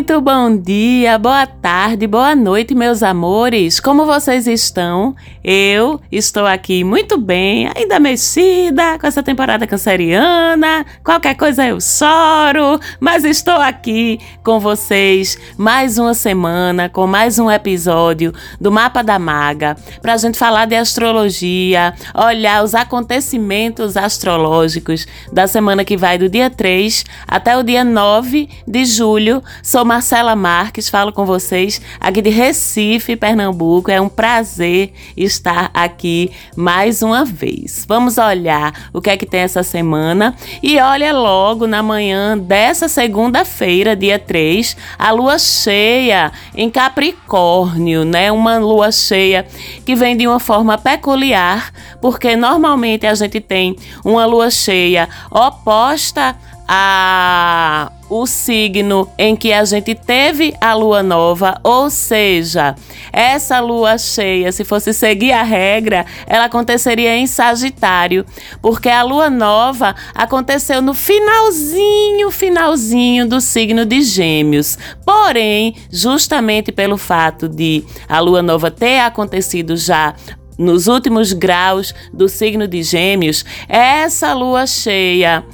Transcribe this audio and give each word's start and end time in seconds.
Muito 0.00 0.18
bom 0.18 0.56
dia, 0.56 1.18
boa 1.18 1.46
tarde, 1.46 2.06
boa 2.06 2.34
noite, 2.34 2.74
meus 2.74 3.02
amores. 3.02 3.78
Como 3.78 4.06
vocês 4.06 4.46
estão? 4.46 5.14
Eu 5.44 6.00
estou 6.10 6.46
aqui 6.46 6.82
muito 6.82 7.18
bem, 7.18 7.70
ainda 7.76 8.00
mexida 8.00 8.98
com 8.98 9.06
essa 9.06 9.22
temporada 9.22 9.66
canceriana. 9.66 10.86
Qualquer 11.04 11.34
coisa 11.34 11.66
eu 11.66 11.78
choro, 11.82 12.80
mas 12.98 13.24
estou 13.24 13.56
aqui 13.56 14.18
com 14.42 14.58
vocês 14.58 15.36
mais 15.58 15.98
uma 15.98 16.14
semana, 16.14 16.88
com 16.88 17.06
mais 17.06 17.38
um 17.38 17.50
episódio 17.50 18.32
do 18.58 18.72
Mapa 18.72 19.02
da 19.02 19.18
Maga, 19.18 19.76
para 20.00 20.14
a 20.14 20.16
gente 20.16 20.38
falar 20.38 20.64
de 20.64 20.76
astrologia, 20.76 21.92
olhar 22.14 22.64
os 22.64 22.74
acontecimentos 22.74 23.98
astrológicos 23.98 25.06
da 25.30 25.46
semana 25.46 25.84
que 25.84 25.98
vai 25.98 26.16
do 26.16 26.26
dia 26.26 26.48
3 26.48 27.04
até 27.28 27.54
o 27.54 27.62
dia 27.62 27.84
9 27.84 28.48
de 28.66 28.84
julho 28.86 29.42
Sou 29.62 29.89
Marcela 29.90 30.36
Marques, 30.36 30.88
falo 30.88 31.12
com 31.12 31.26
vocês 31.26 31.82
aqui 31.98 32.22
de 32.22 32.30
Recife, 32.30 33.16
Pernambuco. 33.16 33.90
É 33.90 34.00
um 34.00 34.08
prazer 34.08 34.92
estar 35.16 35.68
aqui 35.74 36.30
mais 36.54 37.02
uma 37.02 37.24
vez. 37.24 37.84
Vamos 37.88 38.16
olhar 38.16 38.88
o 38.92 39.00
que 39.00 39.10
é 39.10 39.16
que 39.16 39.26
tem 39.26 39.40
essa 39.40 39.64
semana 39.64 40.36
e 40.62 40.78
olha 40.78 41.12
logo 41.12 41.66
na 41.66 41.82
manhã 41.82 42.38
dessa 42.38 42.86
segunda-feira, 42.86 43.96
dia 43.96 44.16
3, 44.16 44.76
a 44.96 45.10
lua 45.10 45.40
cheia 45.40 46.30
em 46.54 46.70
Capricórnio, 46.70 48.04
né? 48.04 48.30
Uma 48.30 48.58
lua 48.58 48.92
cheia 48.92 49.44
que 49.84 49.96
vem 49.96 50.16
de 50.16 50.24
uma 50.24 50.38
forma 50.38 50.78
peculiar, 50.78 51.72
porque 52.00 52.36
normalmente 52.36 53.08
a 53.08 53.14
gente 53.16 53.40
tem 53.40 53.74
uma 54.04 54.24
lua 54.24 54.52
cheia 54.52 55.08
oposta 55.32 56.36
a 56.72 57.90
o 58.08 58.26
signo 58.26 59.08
em 59.18 59.34
que 59.34 59.52
a 59.52 59.64
gente 59.64 59.94
teve 59.94 60.54
a 60.60 60.72
lua 60.74 61.02
nova, 61.02 61.60
ou 61.62 61.90
seja, 61.90 62.74
essa 63.12 63.60
lua 63.60 63.98
cheia, 63.98 64.50
se 64.50 64.64
fosse 64.64 64.92
seguir 64.92 65.32
a 65.32 65.44
regra, 65.44 66.04
ela 66.26 66.44
aconteceria 66.44 67.16
em 67.16 67.26
Sagitário, 67.26 68.24
porque 68.60 68.88
a 68.88 69.02
lua 69.02 69.30
nova 69.30 69.94
aconteceu 70.12 70.82
no 70.82 70.92
finalzinho, 70.94 72.30
finalzinho 72.30 73.28
do 73.28 73.40
signo 73.40 73.84
de 73.84 74.02
Gêmeos. 74.02 74.76
Porém, 75.04 75.76
justamente 75.90 76.72
pelo 76.72 76.96
fato 76.96 77.48
de 77.48 77.84
a 78.08 78.18
lua 78.18 78.42
nova 78.42 78.70
ter 78.72 79.00
acontecido 79.00 79.76
já 79.76 80.14
nos 80.58 80.88
últimos 80.88 81.32
graus 81.32 81.94
do 82.12 82.28
signo 82.28 82.68
de 82.68 82.82
Gêmeos, 82.82 83.44
essa 83.68 84.34
lua 84.34 84.66
cheia 84.66 85.44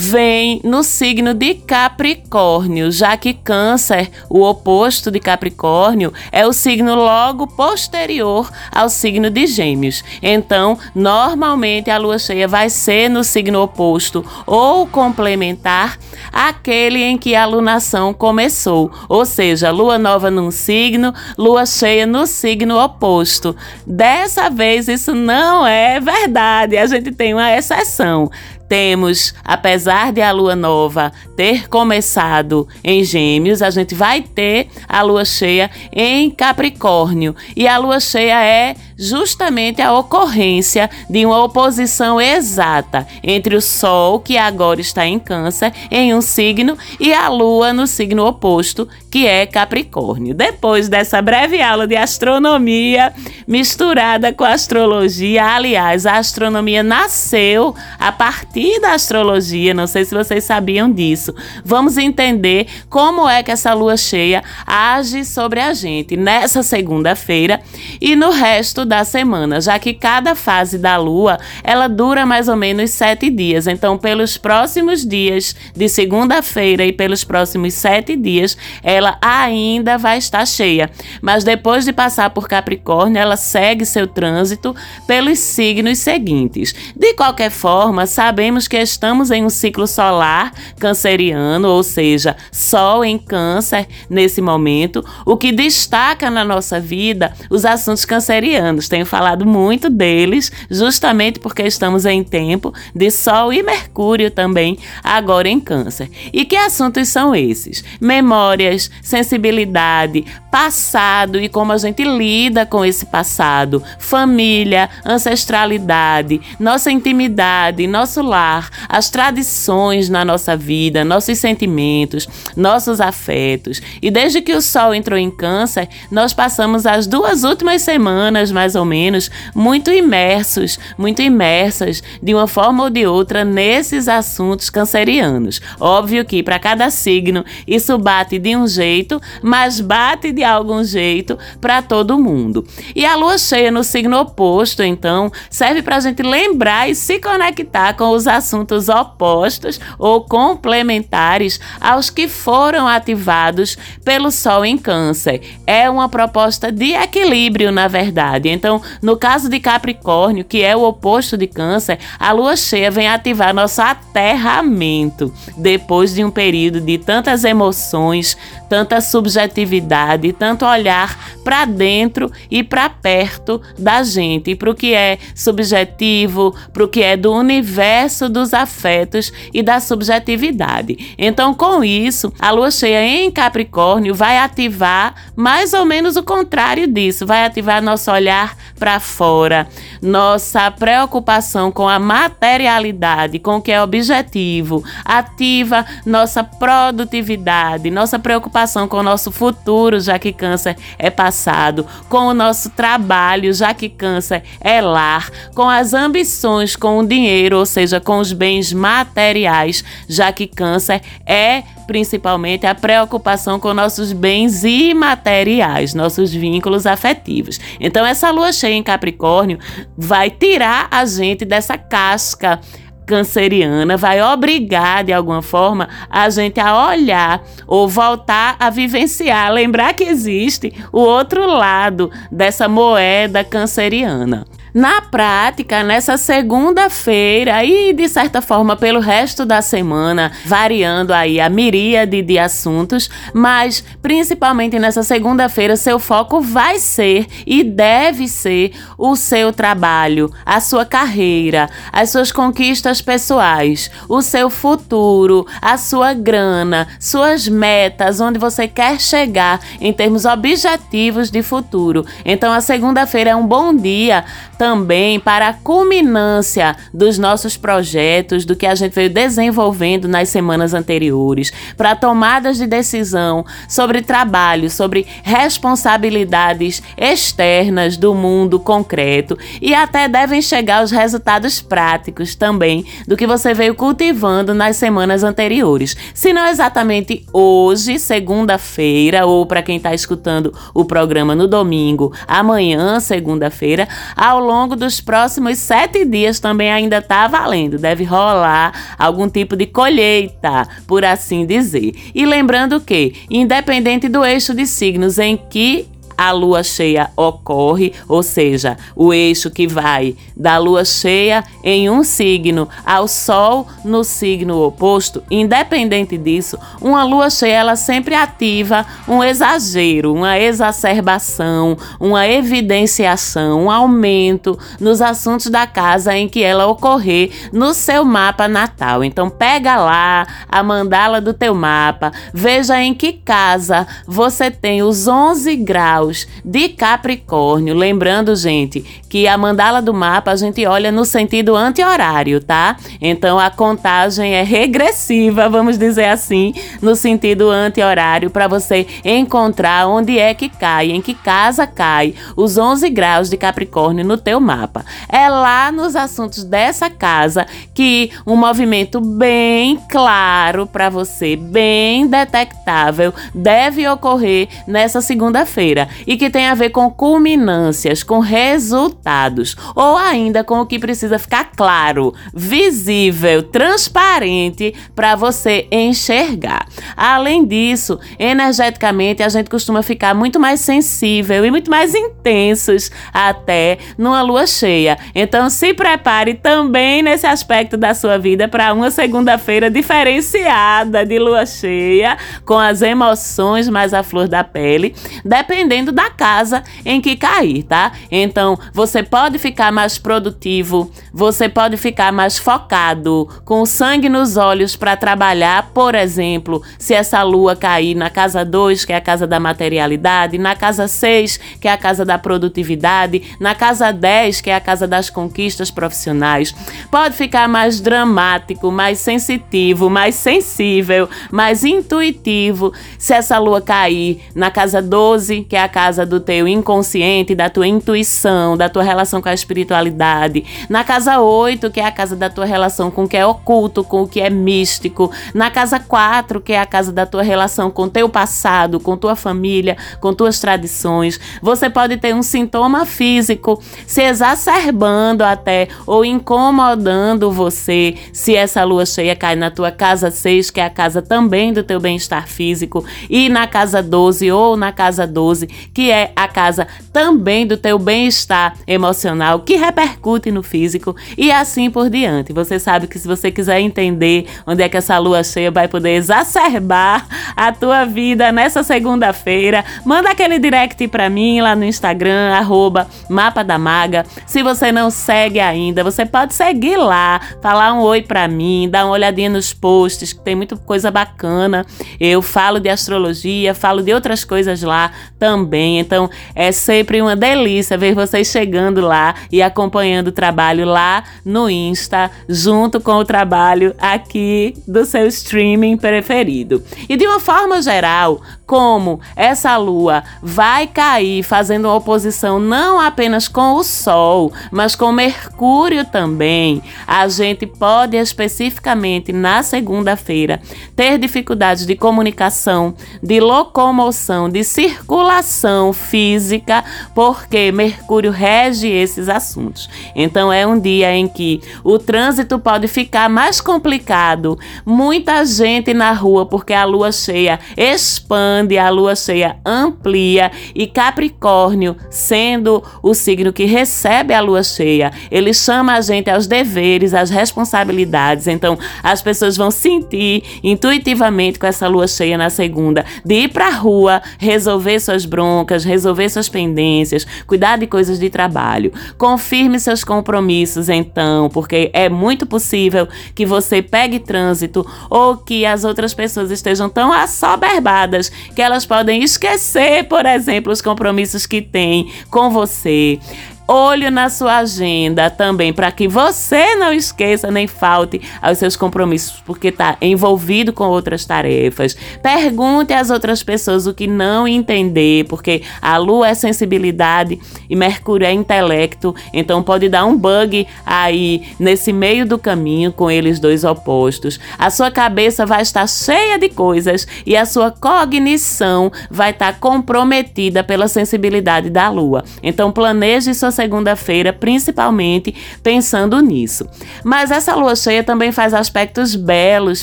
vem 0.00 0.60
no 0.62 0.84
signo 0.84 1.34
de 1.34 1.54
Capricórnio, 1.54 2.88
já 2.88 3.16
que 3.16 3.34
Câncer, 3.34 4.08
o 4.30 4.44
oposto 4.44 5.10
de 5.10 5.18
Capricórnio, 5.18 6.12
é 6.30 6.46
o 6.46 6.52
signo 6.52 6.94
logo 6.94 7.48
posterior 7.48 8.48
ao 8.70 8.88
signo 8.88 9.28
de 9.28 9.44
Gêmeos. 9.48 10.04
Então, 10.22 10.78
normalmente 10.94 11.90
a 11.90 11.98
lua 11.98 12.16
cheia 12.16 12.46
vai 12.46 12.70
ser 12.70 13.10
no 13.10 13.24
signo 13.24 13.60
oposto 13.60 14.24
ou 14.46 14.86
complementar 14.86 15.98
aquele 16.32 17.02
em 17.02 17.18
que 17.18 17.34
a 17.34 17.44
lunação 17.44 18.14
começou, 18.14 18.92
ou 19.08 19.26
seja, 19.26 19.72
lua 19.72 19.98
nova 19.98 20.30
num 20.30 20.52
signo, 20.52 21.12
lua 21.36 21.66
cheia 21.66 22.06
no 22.06 22.24
signo 22.24 22.80
oposto. 22.80 23.56
Dessa 23.84 24.48
vez 24.48 24.86
isso 24.86 25.12
não 25.12 25.66
é 25.66 25.98
verdade, 25.98 26.76
a 26.76 26.86
gente 26.86 27.10
tem 27.10 27.34
uma 27.34 27.50
exceção 27.56 28.30
temos, 28.68 29.34
apesar 29.44 30.12
de 30.12 30.20
a 30.20 30.30
lua 30.30 30.54
nova 30.54 31.12
ter 31.36 31.68
começado 31.68 32.68
em 32.84 33.02
Gêmeos, 33.02 33.62
a 33.62 33.70
gente 33.70 33.94
vai 33.94 34.20
ter 34.20 34.68
a 34.88 35.02
lua 35.02 35.24
cheia 35.24 35.70
em 35.92 36.30
Capricórnio. 36.30 37.34
E 37.56 37.66
a 37.66 37.78
lua 37.78 37.98
cheia 37.98 38.44
é 38.44 38.76
justamente 38.98 39.80
a 39.80 39.96
ocorrência 39.96 40.90
de 41.08 41.24
uma 41.24 41.44
oposição 41.44 42.20
exata 42.20 43.06
entre 43.22 43.54
o 43.54 43.60
Sol, 43.60 44.18
que 44.18 44.36
agora 44.36 44.80
está 44.80 45.06
em 45.06 45.18
Câncer, 45.18 45.72
em 45.90 46.12
um 46.12 46.20
signo, 46.20 46.76
e 46.98 47.12
a 47.12 47.28
Lua 47.28 47.72
no 47.72 47.86
signo 47.86 48.26
oposto, 48.26 48.88
que 49.10 49.26
é 49.26 49.46
Capricórnio. 49.46 50.34
Depois 50.34 50.88
dessa 50.88 51.22
breve 51.22 51.62
aula 51.62 51.86
de 51.86 51.96
astronomia 51.96 53.12
misturada 53.46 54.32
com 54.32 54.44
astrologia, 54.44 55.44
aliás, 55.44 56.04
a 56.04 56.18
astronomia 56.18 56.82
nasceu 56.82 57.74
a 57.98 58.10
partir 58.10 58.80
da 58.80 58.94
astrologia, 58.94 59.72
não 59.72 59.86
sei 59.86 60.04
se 60.04 60.14
vocês 60.14 60.44
sabiam 60.44 60.90
disso. 60.90 61.34
Vamos 61.64 61.96
entender 61.96 62.66
como 62.88 63.28
é 63.28 63.42
que 63.42 63.50
essa 63.50 63.72
lua 63.74 63.96
cheia 63.96 64.42
age 64.66 65.24
sobre 65.24 65.60
a 65.60 65.72
gente 65.72 66.16
nessa 66.16 66.62
segunda-feira 66.62 67.60
e 68.00 68.16
no 68.16 68.30
resto 68.30 68.84
da 68.88 69.04
semana, 69.04 69.60
já 69.60 69.78
que 69.78 69.94
cada 69.94 70.34
fase 70.34 70.78
da 70.78 70.96
lua 70.96 71.38
ela 71.62 71.88
dura 71.88 72.24
mais 72.24 72.48
ou 72.48 72.56
menos 72.56 72.90
sete 72.90 73.30
dias. 73.30 73.66
Então, 73.66 73.98
pelos 73.98 74.36
próximos 74.36 75.06
dias 75.06 75.54
de 75.76 75.88
segunda-feira 75.88 76.84
e 76.84 76.92
pelos 76.92 77.22
próximos 77.22 77.74
sete 77.74 78.16
dias, 78.16 78.56
ela 78.82 79.18
ainda 79.20 79.98
vai 79.98 80.18
estar 80.18 80.46
cheia. 80.46 80.90
Mas 81.20 81.44
depois 81.44 81.84
de 81.84 81.92
passar 81.92 82.30
por 82.30 82.48
Capricórnio, 82.48 83.20
ela 83.20 83.36
segue 83.36 83.84
seu 83.84 84.06
trânsito 84.06 84.74
pelos 85.06 85.38
signos 85.38 85.98
seguintes. 85.98 86.74
De 86.96 87.14
qualquer 87.14 87.50
forma, 87.50 88.06
sabemos 88.06 88.66
que 88.66 88.78
estamos 88.78 89.30
em 89.30 89.44
um 89.44 89.50
ciclo 89.50 89.86
solar 89.86 90.52
canceriano, 90.80 91.68
ou 91.68 91.82
seja, 91.82 92.36
Sol 92.50 93.04
em 93.04 93.18
Câncer 93.18 93.86
nesse 94.08 94.40
momento, 94.40 95.04
o 95.26 95.36
que 95.36 95.52
destaca 95.52 96.30
na 96.30 96.44
nossa 96.44 96.80
vida 96.80 97.34
os 97.50 97.64
assuntos 97.64 98.04
cancerianos 98.04 98.77
anos. 98.78 98.88
Tenho 98.88 99.04
falado 99.04 99.44
muito 99.44 99.90
deles, 99.90 100.50
justamente 100.70 101.38
porque 101.38 101.62
estamos 101.62 102.06
em 102.06 102.22
tempo 102.22 102.72
de 102.94 103.10
Sol 103.10 103.52
e 103.52 103.62
Mercúrio 103.62 104.30
também, 104.30 104.78
agora 105.02 105.48
em 105.48 105.60
Câncer. 105.60 106.08
E 106.32 106.44
que 106.44 106.56
assuntos 106.56 107.08
são 107.08 107.34
esses? 107.34 107.84
Memórias, 108.00 108.90
sensibilidade, 109.02 110.24
passado 110.50 111.38
e 111.40 111.48
como 111.48 111.72
a 111.72 111.78
gente 111.78 112.02
lida 112.04 112.64
com 112.64 112.84
esse 112.84 113.06
passado, 113.06 113.82
família, 113.98 114.88
ancestralidade, 115.04 116.40
nossa 116.58 116.90
intimidade, 116.90 117.86
nosso 117.86 118.22
lar, 118.22 118.70
as 118.88 119.10
tradições 119.10 120.08
na 120.08 120.24
nossa 120.24 120.56
vida, 120.56 121.04
nossos 121.04 121.38
sentimentos, 121.38 122.28
nossos 122.56 123.00
afetos. 123.00 123.80
E 124.00 124.10
desde 124.10 124.40
que 124.40 124.54
o 124.54 124.62
Sol 124.62 124.94
entrou 124.94 125.18
em 125.18 125.30
Câncer, 125.30 125.88
nós 126.10 126.32
passamos 126.32 126.86
as 126.86 127.06
duas 127.06 127.44
últimas 127.44 127.82
semanas, 127.82 128.50
mais 128.50 128.74
ou 128.74 128.84
menos, 128.84 129.30
muito 129.54 129.90
imersos, 129.90 130.78
muito 130.96 131.20
imersas, 131.22 132.02
de 132.22 132.34
uma 132.34 132.46
forma 132.46 132.84
ou 132.84 132.90
de 132.90 133.06
outra, 133.06 133.44
nesses 133.44 134.08
assuntos 134.08 134.70
cancerianos. 134.70 135.60
Óbvio 135.78 136.24
que 136.24 136.42
para 136.42 136.58
cada 136.58 136.90
signo 136.90 137.44
isso 137.66 137.98
bate 137.98 138.38
de 138.38 138.56
um 138.56 138.66
jeito, 138.66 139.20
mas 139.42 139.80
bate 139.80 140.32
de 140.32 140.37
algum 140.44 140.82
jeito 140.84 141.38
para 141.60 141.82
todo 141.82 142.18
mundo. 142.18 142.66
E 142.94 143.04
a 143.04 143.16
lua 143.16 143.38
cheia 143.38 143.70
no 143.70 143.84
signo 143.84 144.18
oposto, 144.18 144.82
então, 144.82 145.30
serve 145.50 145.82
para 145.82 145.96
a 145.96 146.00
gente 146.00 146.22
lembrar 146.22 146.88
e 146.88 146.94
se 146.94 147.18
conectar 147.18 147.94
com 147.94 148.10
os 148.10 148.26
assuntos 148.26 148.88
opostos 148.88 149.80
ou 149.98 150.22
complementares 150.22 151.60
aos 151.80 152.10
que 152.10 152.28
foram 152.28 152.86
ativados 152.86 153.76
pelo 154.04 154.30
Sol 154.30 154.64
em 154.64 154.76
Câncer. 154.76 155.40
É 155.66 155.88
uma 155.88 156.08
proposta 156.08 156.70
de 156.70 156.92
equilíbrio, 156.94 157.70
na 157.72 157.88
verdade. 157.88 158.48
Então, 158.48 158.80
no 159.02 159.16
caso 159.16 159.48
de 159.48 159.60
Capricórnio, 159.60 160.44
que 160.44 160.62
é 160.62 160.76
o 160.76 160.82
oposto 160.82 161.36
de 161.36 161.46
Câncer, 161.46 161.98
a 162.18 162.32
lua 162.32 162.56
cheia 162.56 162.90
vem 162.90 163.08
ativar 163.08 163.54
nosso 163.54 163.80
aterramento 163.80 165.32
depois 165.56 166.14
de 166.14 166.24
um 166.24 166.30
período 166.30 166.80
de 166.80 166.98
tantas 166.98 167.44
emoções, 167.44 168.36
tanta 168.68 169.00
subjetividade, 169.00 170.27
tanto 170.32 170.64
olhar 170.64 171.38
para 171.44 171.64
dentro 171.64 172.30
e 172.50 172.62
para 172.62 172.88
perto 172.90 173.60
da 173.78 174.02
gente, 174.02 174.54
para 174.54 174.70
o 174.70 174.74
que 174.74 174.94
é 174.94 175.18
subjetivo, 175.34 176.54
para 176.72 176.84
o 176.84 176.88
que 176.88 177.02
é 177.02 177.16
do 177.16 177.32
universo 177.32 178.28
dos 178.28 178.52
afetos 178.52 179.32
e 179.52 179.62
da 179.62 179.80
subjetividade. 179.80 181.14
Então, 181.18 181.54
com 181.54 181.82
isso, 181.82 182.32
a 182.38 182.50
lua 182.50 182.70
cheia 182.70 183.04
em 183.04 183.30
Capricórnio 183.30 184.14
vai 184.14 184.38
ativar 184.38 185.14
mais 185.34 185.72
ou 185.72 185.84
menos 185.84 186.16
o 186.16 186.22
contrário 186.22 186.86
disso, 186.86 187.26
vai 187.26 187.44
ativar 187.44 187.82
nosso 187.82 188.10
olhar 188.10 188.56
para 188.78 189.00
fora, 189.00 189.68
nossa 190.00 190.70
preocupação 190.70 191.70
com 191.70 191.88
a 191.88 191.98
materialidade, 191.98 193.38
com 193.38 193.56
o 193.56 193.62
que 193.62 193.72
é 193.72 193.82
objetivo, 193.82 194.84
ativa 195.04 195.84
nossa 196.04 196.42
produtividade, 196.44 197.90
nossa 197.90 198.18
preocupação 198.18 198.88
com 198.88 198.98
o 198.98 199.02
nosso 199.02 199.30
futuro, 199.30 200.00
já 200.00 200.17
que 200.18 200.32
câncer 200.32 200.76
é 200.98 201.10
passado, 201.10 201.86
com 202.08 202.26
o 202.26 202.34
nosso 202.34 202.70
trabalho, 202.70 203.52
já 203.52 203.72
que 203.72 203.88
câncer 203.88 204.42
é 204.60 204.80
lar, 204.80 205.30
com 205.54 205.68
as 205.68 205.94
ambições 205.94 206.76
com 206.76 206.98
o 206.98 207.06
dinheiro, 207.06 207.58
ou 207.58 207.66
seja, 207.66 208.00
com 208.00 208.18
os 208.18 208.32
bens 208.32 208.72
materiais, 208.72 209.84
já 210.08 210.32
que 210.32 210.46
câncer 210.46 211.00
é 211.26 211.62
principalmente 211.86 212.66
a 212.66 212.74
preocupação 212.74 213.58
com 213.58 213.72
nossos 213.72 214.12
bens 214.12 214.62
imateriais, 214.62 215.94
nossos 215.94 216.32
vínculos 216.32 216.86
afetivos. 216.86 217.58
Então, 217.80 218.04
essa 218.04 218.30
lua 218.30 218.52
cheia 218.52 218.74
em 218.74 218.82
Capricórnio 218.82 219.58
vai 219.96 220.28
tirar 220.28 220.86
a 220.90 221.06
gente 221.06 221.46
dessa 221.46 221.78
casca 221.78 222.60
canceriana 223.08 223.96
vai 223.96 224.22
obrigar 224.22 225.02
de 225.02 225.14
alguma 225.14 225.40
forma 225.40 225.88
a 226.10 226.28
gente 226.28 226.60
a 226.60 226.88
olhar 226.88 227.42
ou 227.66 227.88
voltar 227.88 228.54
a 228.60 228.68
vivenciar, 228.68 229.50
lembrar 229.50 229.94
que 229.94 230.04
existe 230.04 230.74
o 230.92 231.00
outro 231.00 231.46
lado 231.46 232.10
dessa 232.30 232.68
moeda 232.68 233.42
canceriana. 233.42 234.44
Na 234.74 235.00
prática, 235.00 235.82
nessa 235.82 236.16
segunda-feira 236.18 237.64
e 237.64 237.92
de 237.92 238.06
certa 238.08 238.42
forma 238.42 238.76
pelo 238.76 239.00
resto 239.00 239.46
da 239.46 239.62
semana, 239.62 240.30
variando 240.44 241.12
aí 241.12 241.40
a 241.40 241.48
miríade 241.48 242.20
de 242.20 242.38
assuntos, 242.38 243.08
mas 243.32 243.82
principalmente 244.02 244.78
nessa 244.78 245.02
segunda-feira, 245.02 245.74
seu 245.76 245.98
foco 245.98 246.40
vai 246.40 246.78
ser 246.78 247.26
e 247.46 247.64
deve 247.64 248.28
ser 248.28 248.72
o 248.98 249.16
seu 249.16 249.52
trabalho, 249.52 250.30
a 250.44 250.60
sua 250.60 250.84
carreira, 250.84 251.70
as 251.90 252.10
suas 252.10 252.30
conquistas 252.30 253.00
pessoais, 253.00 253.90
o 254.08 254.20
seu 254.20 254.50
futuro, 254.50 255.46
a 255.62 255.78
sua 255.78 256.12
grana, 256.12 256.86
suas 257.00 257.48
metas, 257.48 258.20
onde 258.20 258.38
você 258.38 258.68
quer 258.68 259.00
chegar 259.00 259.60
em 259.80 259.92
termos 259.92 260.26
objetivos 260.26 261.30
de 261.30 261.42
futuro. 261.42 262.04
Então, 262.24 262.52
a 262.52 262.60
segunda-feira 262.60 263.30
é 263.30 263.36
um 263.36 263.46
bom 263.46 263.74
dia 263.74 264.24
também 264.58 265.20
para 265.20 265.48
a 265.48 265.52
culminância 265.52 266.76
dos 266.92 267.16
nossos 267.16 267.56
projetos, 267.56 268.44
do 268.44 268.56
que 268.56 268.66
a 268.66 268.74
gente 268.74 268.92
veio 268.92 269.08
desenvolvendo 269.08 270.08
nas 270.08 270.28
semanas 270.28 270.74
anteriores, 270.74 271.52
para 271.76 271.94
tomadas 271.94 272.58
de 272.58 272.66
decisão 272.66 273.46
sobre 273.68 274.02
trabalho, 274.02 274.68
sobre 274.68 275.06
responsabilidades 275.22 276.82
externas 276.96 277.96
do 277.96 278.14
mundo 278.14 278.58
concreto 278.58 279.38
e 279.62 279.74
até 279.74 280.08
devem 280.08 280.42
chegar 280.42 280.82
os 280.82 280.90
resultados 280.90 281.60
práticos 281.60 282.34
também 282.34 282.84
do 283.06 283.16
que 283.16 283.26
você 283.26 283.54
veio 283.54 283.74
cultivando 283.74 284.54
nas 284.54 284.76
semanas 284.76 285.22
anteriores. 285.22 285.96
Se 286.12 286.32
não 286.32 286.46
exatamente 286.46 287.24
hoje, 287.32 287.98
segunda-feira, 287.98 289.24
ou 289.24 289.46
para 289.46 289.62
quem 289.62 289.76
está 289.76 289.94
escutando 289.94 290.52
o 290.74 290.84
programa 290.84 291.34
no 291.34 291.46
domingo, 291.46 292.12
amanhã, 292.26 292.98
segunda-feira, 292.98 293.88
ao 294.16 294.47
longo 294.48 294.74
dos 294.74 295.00
próximos 295.00 295.58
sete 295.58 296.06
dias 296.06 296.40
também 296.40 296.72
ainda 296.72 296.98
está 296.98 297.28
valendo. 297.28 297.78
Deve 297.78 298.02
rolar 298.04 298.96
algum 298.98 299.28
tipo 299.28 299.54
de 299.54 299.66
colheita, 299.66 300.66
por 300.86 301.04
assim 301.04 301.44
dizer. 301.44 301.92
E 302.14 302.24
lembrando 302.24 302.80
que, 302.80 303.14
independente 303.28 304.08
do 304.08 304.24
eixo 304.24 304.54
de 304.54 304.66
signos 304.66 305.18
em 305.18 305.36
que 305.36 305.86
a 306.18 306.32
lua 306.32 306.64
cheia 306.64 307.10
ocorre, 307.16 307.94
ou 308.08 308.24
seja, 308.24 308.76
o 308.96 309.14
eixo 309.14 309.50
que 309.52 309.68
vai 309.68 310.16
da 310.36 310.58
lua 310.58 310.84
cheia 310.84 311.44
em 311.62 311.88
um 311.88 312.02
signo 312.02 312.68
ao 312.84 313.06
sol 313.06 313.68
no 313.84 314.02
signo 314.02 314.60
oposto, 314.64 315.22
independente 315.30 316.18
disso, 316.18 316.58
uma 316.80 317.04
lua 317.04 317.30
cheia 317.30 317.58
ela 317.58 317.76
sempre 317.76 318.14
ativa 318.14 318.84
um 319.06 319.22
exagero, 319.22 320.12
uma 320.12 320.38
exacerbação, 320.38 321.76
uma 322.00 322.26
evidenciação, 322.26 323.64
um 323.64 323.70
aumento 323.70 324.58
nos 324.80 325.00
assuntos 325.00 325.46
da 325.46 325.66
casa 325.66 326.16
em 326.16 326.28
que 326.28 326.42
ela 326.42 326.66
ocorrer 326.66 327.30
no 327.52 327.72
seu 327.74 328.04
mapa 328.04 328.48
natal. 328.48 329.04
Então 329.04 329.30
pega 329.30 329.76
lá 329.76 330.26
a 330.48 330.62
mandala 330.64 331.20
do 331.20 331.32
teu 331.32 331.54
mapa, 331.54 332.12
veja 332.34 332.82
em 332.82 332.92
que 332.92 333.12
casa 333.12 333.86
você 334.06 334.50
tem 334.50 334.82
os 334.82 335.06
11 335.06 335.54
graus 335.56 336.07
de 336.44 336.68
Capricórnio. 336.68 337.74
Lembrando, 337.74 338.34
gente, 338.36 338.84
que 339.08 339.26
a 339.26 339.36
mandala 339.36 339.80
do 339.80 339.94
mapa 339.94 340.30
a 340.30 340.36
gente 340.36 340.64
olha 340.66 340.92
no 340.92 341.04
sentido 341.04 341.56
anti-horário, 341.56 342.40
tá? 342.40 342.76
Então 343.00 343.38
a 343.38 343.50
contagem 343.50 344.34
é 344.34 344.42
regressiva, 344.42 345.48
vamos 345.48 345.78
dizer 345.78 346.06
assim, 346.06 346.52
no 346.80 346.94
sentido 346.94 347.50
anti-horário, 347.50 348.30
para 348.30 348.46
você 348.46 348.86
encontrar 349.04 349.88
onde 349.88 350.18
é 350.18 350.34
que 350.34 350.48
cai, 350.48 350.90
em 350.90 351.00
que 351.00 351.14
casa 351.14 351.66
cai 351.66 352.14
os 352.36 352.58
11 352.58 352.88
graus 352.90 353.28
de 353.28 353.36
Capricórnio 353.36 354.04
no 354.04 354.16
teu 354.16 354.40
mapa. 354.40 354.84
É 355.08 355.28
lá 355.28 355.72
nos 355.72 355.96
assuntos 355.96 356.44
dessa 356.44 356.90
casa 356.90 357.46
que 357.74 358.10
um 358.26 358.36
movimento 358.36 359.00
bem 359.00 359.78
claro 359.88 360.66
para 360.66 360.90
você, 360.90 361.36
bem 361.36 362.06
detectável, 362.06 363.12
deve 363.34 363.86
ocorrer 363.88 364.48
nessa 364.66 365.00
segunda-feira 365.00 365.88
e 366.06 366.16
que 366.16 366.30
tem 366.30 366.46
a 366.46 366.54
ver 366.54 366.70
com 366.70 366.90
culminâncias, 366.90 368.02
com 368.02 368.18
resultados, 368.18 369.56
ou 369.74 369.96
ainda 369.96 370.44
com 370.44 370.60
o 370.60 370.66
que 370.66 370.78
precisa 370.78 371.18
ficar 371.18 371.52
claro, 371.56 372.14
visível, 372.34 373.42
transparente 373.42 374.74
para 374.94 375.16
você 375.16 375.66
enxergar. 375.70 376.66
Além 376.96 377.44
disso, 377.44 377.98
energeticamente 378.18 379.22
a 379.22 379.28
gente 379.28 379.50
costuma 379.50 379.82
ficar 379.82 380.14
muito 380.14 380.38
mais 380.38 380.60
sensível 380.60 381.44
e 381.44 381.50
muito 381.50 381.70
mais 381.70 381.94
intensos 381.94 382.90
até 383.12 383.78
numa 383.96 384.22
lua 384.22 384.46
cheia. 384.46 384.98
Então 385.14 385.50
se 385.50 385.74
prepare 385.74 386.34
também 386.34 387.02
nesse 387.02 387.26
aspecto 387.26 387.76
da 387.76 387.94
sua 387.94 388.18
vida 388.18 388.48
para 388.48 388.72
uma 388.72 388.90
segunda-feira 388.90 389.70
diferenciada 389.70 391.04
de 391.04 391.18
lua 391.18 391.46
cheia, 391.46 392.16
com 392.44 392.58
as 392.58 392.82
emoções 392.82 393.68
mais 393.68 393.94
à 393.94 394.02
flor 394.02 394.28
da 394.28 394.44
pele, 394.44 394.94
dependendo 395.24 395.87
dependendo 395.88 395.92
da 395.92 396.10
casa 396.10 396.62
em 396.84 397.00
que 397.00 397.16
cair, 397.16 397.62
tá? 397.62 397.92
Então, 398.10 398.58
você 398.72 399.02
pode 399.02 399.38
ficar 399.38 399.72
mais 399.72 399.98
produtivo, 399.98 400.90
você 401.12 401.48
pode 401.48 401.76
ficar 401.76 402.12
mais 402.12 402.38
focado, 402.38 403.28
com 403.44 403.64
sangue 403.64 404.08
nos 404.08 404.36
olhos 404.36 404.76
para 404.76 404.96
trabalhar, 404.96 405.70
por 405.74 405.94
exemplo, 405.94 406.62
se 406.78 406.94
essa 406.94 407.22
lua 407.22 407.56
cair 407.56 407.94
na 407.94 408.10
casa 408.10 408.44
2, 408.44 408.84
que 408.84 408.92
é 408.92 408.96
a 408.96 409.00
casa 409.00 409.26
da 409.26 409.40
materialidade, 409.40 410.38
na 410.38 410.54
casa 410.54 410.86
6, 410.86 411.38
que 411.60 411.68
é 411.68 411.72
a 411.72 411.78
casa 411.78 412.04
da 412.04 412.18
produtividade, 412.18 413.36
na 413.40 413.54
casa 413.54 413.90
10, 413.90 414.40
que 414.40 414.50
é 414.50 414.54
a 414.54 414.60
casa 414.60 414.86
das 414.86 415.10
conquistas 415.10 415.70
profissionais. 415.70 416.54
Pode 416.90 417.16
ficar 417.16 417.48
mais 417.48 417.80
dramático, 417.80 418.70
mais 418.70 418.98
sensitivo, 418.98 419.88
mais 419.90 420.14
sensível, 420.14 421.08
mais 421.30 421.64
intuitivo 421.64 422.72
se 422.98 423.14
essa 423.14 423.38
lua 423.38 423.60
cair 423.60 424.20
na 424.34 424.50
casa 424.50 424.80
12, 424.82 425.44
que 425.44 425.56
é 425.56 425.62
a 425.62 425.68
casa 425.78 426.04
do 426.04 426.18
teu 426.18 426.48
inconsciente, 426.48 427.36
da 427.36 427.48
tua 427.48 427.68
intuição, 427.68 428.56
da 428.56 428.68
tua 428.68 428.82
relação 428.82 429.22
com 429.22 429.28
a 429.28 429.32
espiritualidade. 429.32 430.44
Na 430.68 430.82
casa 430.82 431.20
8, 431.20 431.70
que 431.70 431.78
é 431.78 431.86
a 431.86 431.92
casa 431.92 432.16
da 432.16 432.28
tua 432.28 432.44
relação 432.44 432.90
com 432.90 433.04
o 433.04 433.08
que 433.08 433.16
é 433.16 433.24
oculto, 433.24 433.84
com 433.84 434.02
o 434.02 434.08
que 434.08 434.20
é 434.20 434.28
místico. 434.28 435.08
Na 435.32 435.52
casa 435.52 435.78
4, 435.78 436.40
que 436.40 436.52
é 436.52 436.58
a 436.58 436.66
casa 436.66 436.90
da 436.90 437.06
tua 437.06 437.22
relação 437.22 437.70
com 437.70 437.88
teu 437.88 438.08
passado, 438.08 438.80
com 438.80 438.96
tua 438.96 439.14
família, 439.14 439.76
com 440.00 440.12
tuas 440.12 440.40
tradições. 440.40 441.20
Você 441.40 441.70
pode 441.70 441.96
ter 441.96 442.12
um 442.12 442.24
sintoma 442.24 442.84
físico 442.84 443.62
se 443.86 444.02
exacerbando 444.02 445.22
até 445.22 445.68
ou 445.86 446.04
incomodando 446.04 447.30
você 447.30 447.94
se 448.12 448.34
essa 448.34 448.64
lua 448.64 448.84
cheia 448.84 449.14
cai 449.14 449.36
na 449.36 449.48
tua 449.48 449.70
casa 449.70 450.10
6, 450.10 450.50
que 450.50 450.58
é 450.58 450.64
a 450.64 450.70
casa 450.70 451.00
também 451.00 451.52
do 451.52 451.62
teu 451.62 451.78
bem-estar 451.78 452.26
físico, 452.26 452.84
e 453.08 453.28
na 453.28 453.46
casa 453.46 453.80
12 453.80 454.28
ou 454.32 454.56
na 454.56 454.72
casa 454.72 455.06
12, 455.06 455.48
que 455.72 455.90
é 455.90 456.12
a 456.14 456.28
casa 456.28 456.66
também 456.92 457.46
do 457.46 457.56
teu 457.56 457.78
bem-estar 457.78 458.54
emocional, 458.66 459.40
que 459.40 459.56
repercute 459.56 460.30
no 460.30 460.42
físico 460.42 460.96
e 461.16 461.30
assim 461.30 461.70
por 461.70 461.90
diante. 461.90 462.32
Você 462.32 462.58
sabe 462.58 462.86
que 462.86 462.98
se 462.98 463.06
você 463.06 463.30
quiser 463.30 463.60
entender 463.60 464.26
onde 464.46 464.62
é 464.62 464.68
que 464.68 464.76
essa 464.76 464.98
lua 464.98 465.22
cheia 465.22 465.50
vai 465.50 465.68
poder 465.68 465.90
exacerbar 465.90 467.06
a 467.36 467.52
tua 467.52 467.84
vida 467.84 468.30
nessa 468.32 468.62
segunda-feira, 468.62 469.64
manda 469.84 470.10
aquele 470.10 470.38
direct 470.38 470.86
para 470.88 471.08
mim 471.08 471.40
lá 471.40 471.54
no 471.54 471.64
Instagram, 471.64 472.32
arroba 472.32 472.88
Mapa 473.08 473.42
da 473.42 473.58
Maga. 473.58 474.04
Se 474.26 474.42
você 474.42 474.70
não 474.72 474.90
segue 474.90 475.40
ainda, 475.40 475.84
você 475.84 476.04
pode 476.04 476.34
seguir 476.34 476.76
lá, 476.76 477.20
falar 477.42 477.72
um 477.72 477.80
oi 477.80 478.02
para 478.02 478.28
mim, 478.28 478.68
dar 478.70 478.84
uma 478.84 478.92
olhadinha 478.92 479.30
nos 479.30 479.52
posts, 479.52 480.12
que 480.12 480.20
tem 480.20 480.34
muita 480.34 480.56
coisa 480.56 480.90
bacana. 480.90 481.66
Eu 481.98 482.22
falo 482.22 482.60
de 482.60 482.68
astrologia, 482.68 483.54
falo 483.54 483.82
de 483.82 483.92
outras 483.92 484.24
coisas 484.24 484.62
lá 484.62 484.92
também 485.18 485.47
Então 485.56 486.10
é 486.34 486.52
sempre 486.52 487.00
uma 487.00 487.16
delícia 487.16 487.78
ver 487.78 487.94
vocês 487.94 488.28
chegando 488.28 488.80
lá 488.80 489.14
e 489.30 489.42
acompanhando 489.42 490.08
o 490.08 490.12
trabalho 490.12 490.64
lá 490.64 491.04
no 491.24 491.48
Insta, 491.48 492.10
junto 492.28 492.80
com 492.80 492.92
o 492.92 493.04
trabalho 493.04 493.74
aqui 493.78 494.54
do 494.66 494.84
seu 494.84 495.06
streaming 495.06 495.76
preferido. 495.76 496.62
E 496.88 496.96
de 496.96 497.06
uma 497.06 497.20
forma 497.20 497.60
geral, 497.62 498.20
como 498.46 499.00
essa 499.14 499.56
lua 499.56 500.02
vai 500.22 500.66
cair 500.66 501.22
fazendo 501.22 501.66
uma 501.66 501.74
oposição 501.74 502.40
não 502.40 502.80
apenas 502.80 503.28
com 503.28 503.54
o 503.54 503.62
Sol, 503.62 504.32
mas 504.50 504.74
com 504.74 504.90
Mercúrio 504.90 505.84
também, 505.84 506.62
a 506.86 507.06
gente 507.08 507.46
pode 507.46 507.96
especificamente 507.96 509.12
na 509.12 509.42
segunda-feira 509.42 510.40
ter 510.74 510.98
dificuldades 510.98 511.66
de 511.66 511.76
comunicação, 511.76 512.74
de 513.02 513.20
locomoção, 513.20 514.30
de 514.30 514.42
circulação 514.42 515.37
física, 515.72 516.64
porque 516.94 517.52
Mercúrio 517.52 518.10
rege 518.10 518.68
esses 518.68 519.08
assuntos. 519.08 519.68
Então 519.94 520.32
é 520.32 520.46
um 520.46 520.58
dia 520.58 520.94
em 520.94 521.06
que 521.06 521.40
o 521.62 521.78
trânsito 521.78 522.38
pode 522.38 522.68
ficar 522.68 523.08
mais 523.08 523.40
complicado, 523.40 524.38
muita 524.64 525.24
gente 525.24 525.72
na 525.72 525.92
rua 525.92 526.26
porque 526.26 526.52
a 526.52 526.64
lua 526.64 526.92
cheia 526.92 527.38
expande 527.56 528.58
a 528.58 528.70
lua 528.70 528.94
cheia 528.94 529.36
amplia 529.44 530.30
e 530.54 530.66
Capricórnio, 530.66 531.76
sendo 531.90 532.62
o 532.82 532.94
signo 532.94 533.32
que 533.32 533.44
recebe 533.44 534.14
a 534.14 534.20
lua 534.20 534.42
cheia, 534.42 534.92
ele 535.10 535.32
chama 535.32 535.74
a 535.74 535.80
gente 535.80 536.10
aos 536.10 536.26
deveres, 536.26 536.94
às 536.94 537.10
responsabilidades. 537.10 538.26
Então, 538.26 538.58
as 538.82 539.02
pessoas 539.02 539.36
vão 539.36 539.50
sentir 539.50 540.22
intuitivamente 540.42 541.38
com 541.38 541.46
essa 541.46 541.68
lua 541.68 541.86
cheia 541.86 542.16
na 542.16 542.30
segunda 542.30 542.84
de 543.04 543.14
ir 543.14 543.28
para 543.28 543.48
a 543.48 543.54
rua, 543.54 544.02
resolver 544.18 544.78
suas 544.80 545.04
broncas, 545.04 545.27
resolver 545.64 546.08
suas 546.08 546.28
pendências, 546.28 547.06
cuidar 547.26 547.58
de 547.58 547.66
coisas 547.66 547.98
de 547.98 548.10
trabalho. 548.10 548.72
Confirme 548.96 549.58
seus 549.58 549.84
compromissos, 549.84 550.68
então, 550.68 551.28
porque 551.28 551.70
é 551.72 551.88
muito 551.88 552.26
possível 552.26 552.88
que 553.14 553.26
você 553.26 553.62
pegue 553.62 553.98
trânsito 553.98 554.66
ou 554.88 555.16
que 555.16 555.44
as 555.44 555.64
outras 555.64 555.94
pessoas 555.94 556.30
estejam 556.30 556.68
tão 556.68 556.92
assoberbadas 556.92 558.10
que 558.34 558.42
elas 558.42 558.66
podem 558.66 559.02
esquecer, 559.02 559.84
por 559.84 560.06
exemplo, 560.06 560.52
os 560.52 560.62
compromissos 560.62 561.26
que 561.26 561.42
têm 561.42 561.90
com 562.10 562.30
você 562.30 562.98
olho 563.48 563.90
na 563.90 564.10
sua 564.10 564.36
agenda 564.36 565.08
também, 565.08 565.54
para 565.54 565.72
que 565.72 565.88
você 565.88 566.54
não 566.56 566.70
esqueça 566.70 567.30
nem 567.30 567.46
falte 567.46 568.02
aos 568.20 568.36
seus 568.36 568.54
compromissos, 568.54 569.22
porque 569.24 569.48
está 569.48 569.78
envolvido 569.80 570.52
com 570.52 570.64
outras 570.64 571.06
tarefas. 571.06 571.74
Pergunte 572.02 572.74
às 572.74 572.90
outras 572.90 573.22
pessoas 573.22 573.66
o 573.66 573.72
que 573.72 573.86
não 573.86 574.28
entender, 574.28 575.06
porque 575.06 575.42
a 575.62 575.78
lua 575.78 576.08
é 576.08 576.14
sensibilidade 576.14 577.18
e 577.48 577.56
Mercúrio 577.56 578.06
é 578.06 578.12
intelecto, 578.12 578.94
então 579.14 579.42
pode 579.42 579.68
dar 579.70 579.86
um 579.86 579.96
bug 579.96 580.46
aí 580.66 581.22
nesse 581.38 581.72
meio 581.72 582.04
do 582.04 582.18
caminho 582.18 582.70
com 582.70 582.90
eles 582.90 583.18
dois 583.18 583.44
opostos. 583.44 584.20
A 584.38 584.50
sua 584.50 584.70
cabeça 584.70 585.24
vai 585.24 585.40
estar 585.40 585.66
cheia 585.66 586.18
de 586.18 586.28
coisas 586.28 586.86
e 587.06 587.16
a 587.16 587.24
sua 587.24 587.50
cognição 587.50 588.70
vai 588.90 589.10
estar 589.10 589.40
comprometida 589.40 590.44
pela 590.44 590.68
sensibilidade 590.68 591.48
da 591.48 591.70
lua. 591.70 592.04
Então 592.22 592.52
planeje 592.52 593.14
suas 593.14 593.37
segunda-feira, 593.38 594.12
principalmente 594.12 595.14
pensando 595.44 596.00
nisso. 596.00 596.44
Mas 596.82 597.12
essa 597.12 597.36
lua 597.36 597.54
cheia 597.54 597.84
também 597.84 598.10
faz 598.10 598.34
aspectos 598.34 598.96
belos, 598.96 599.62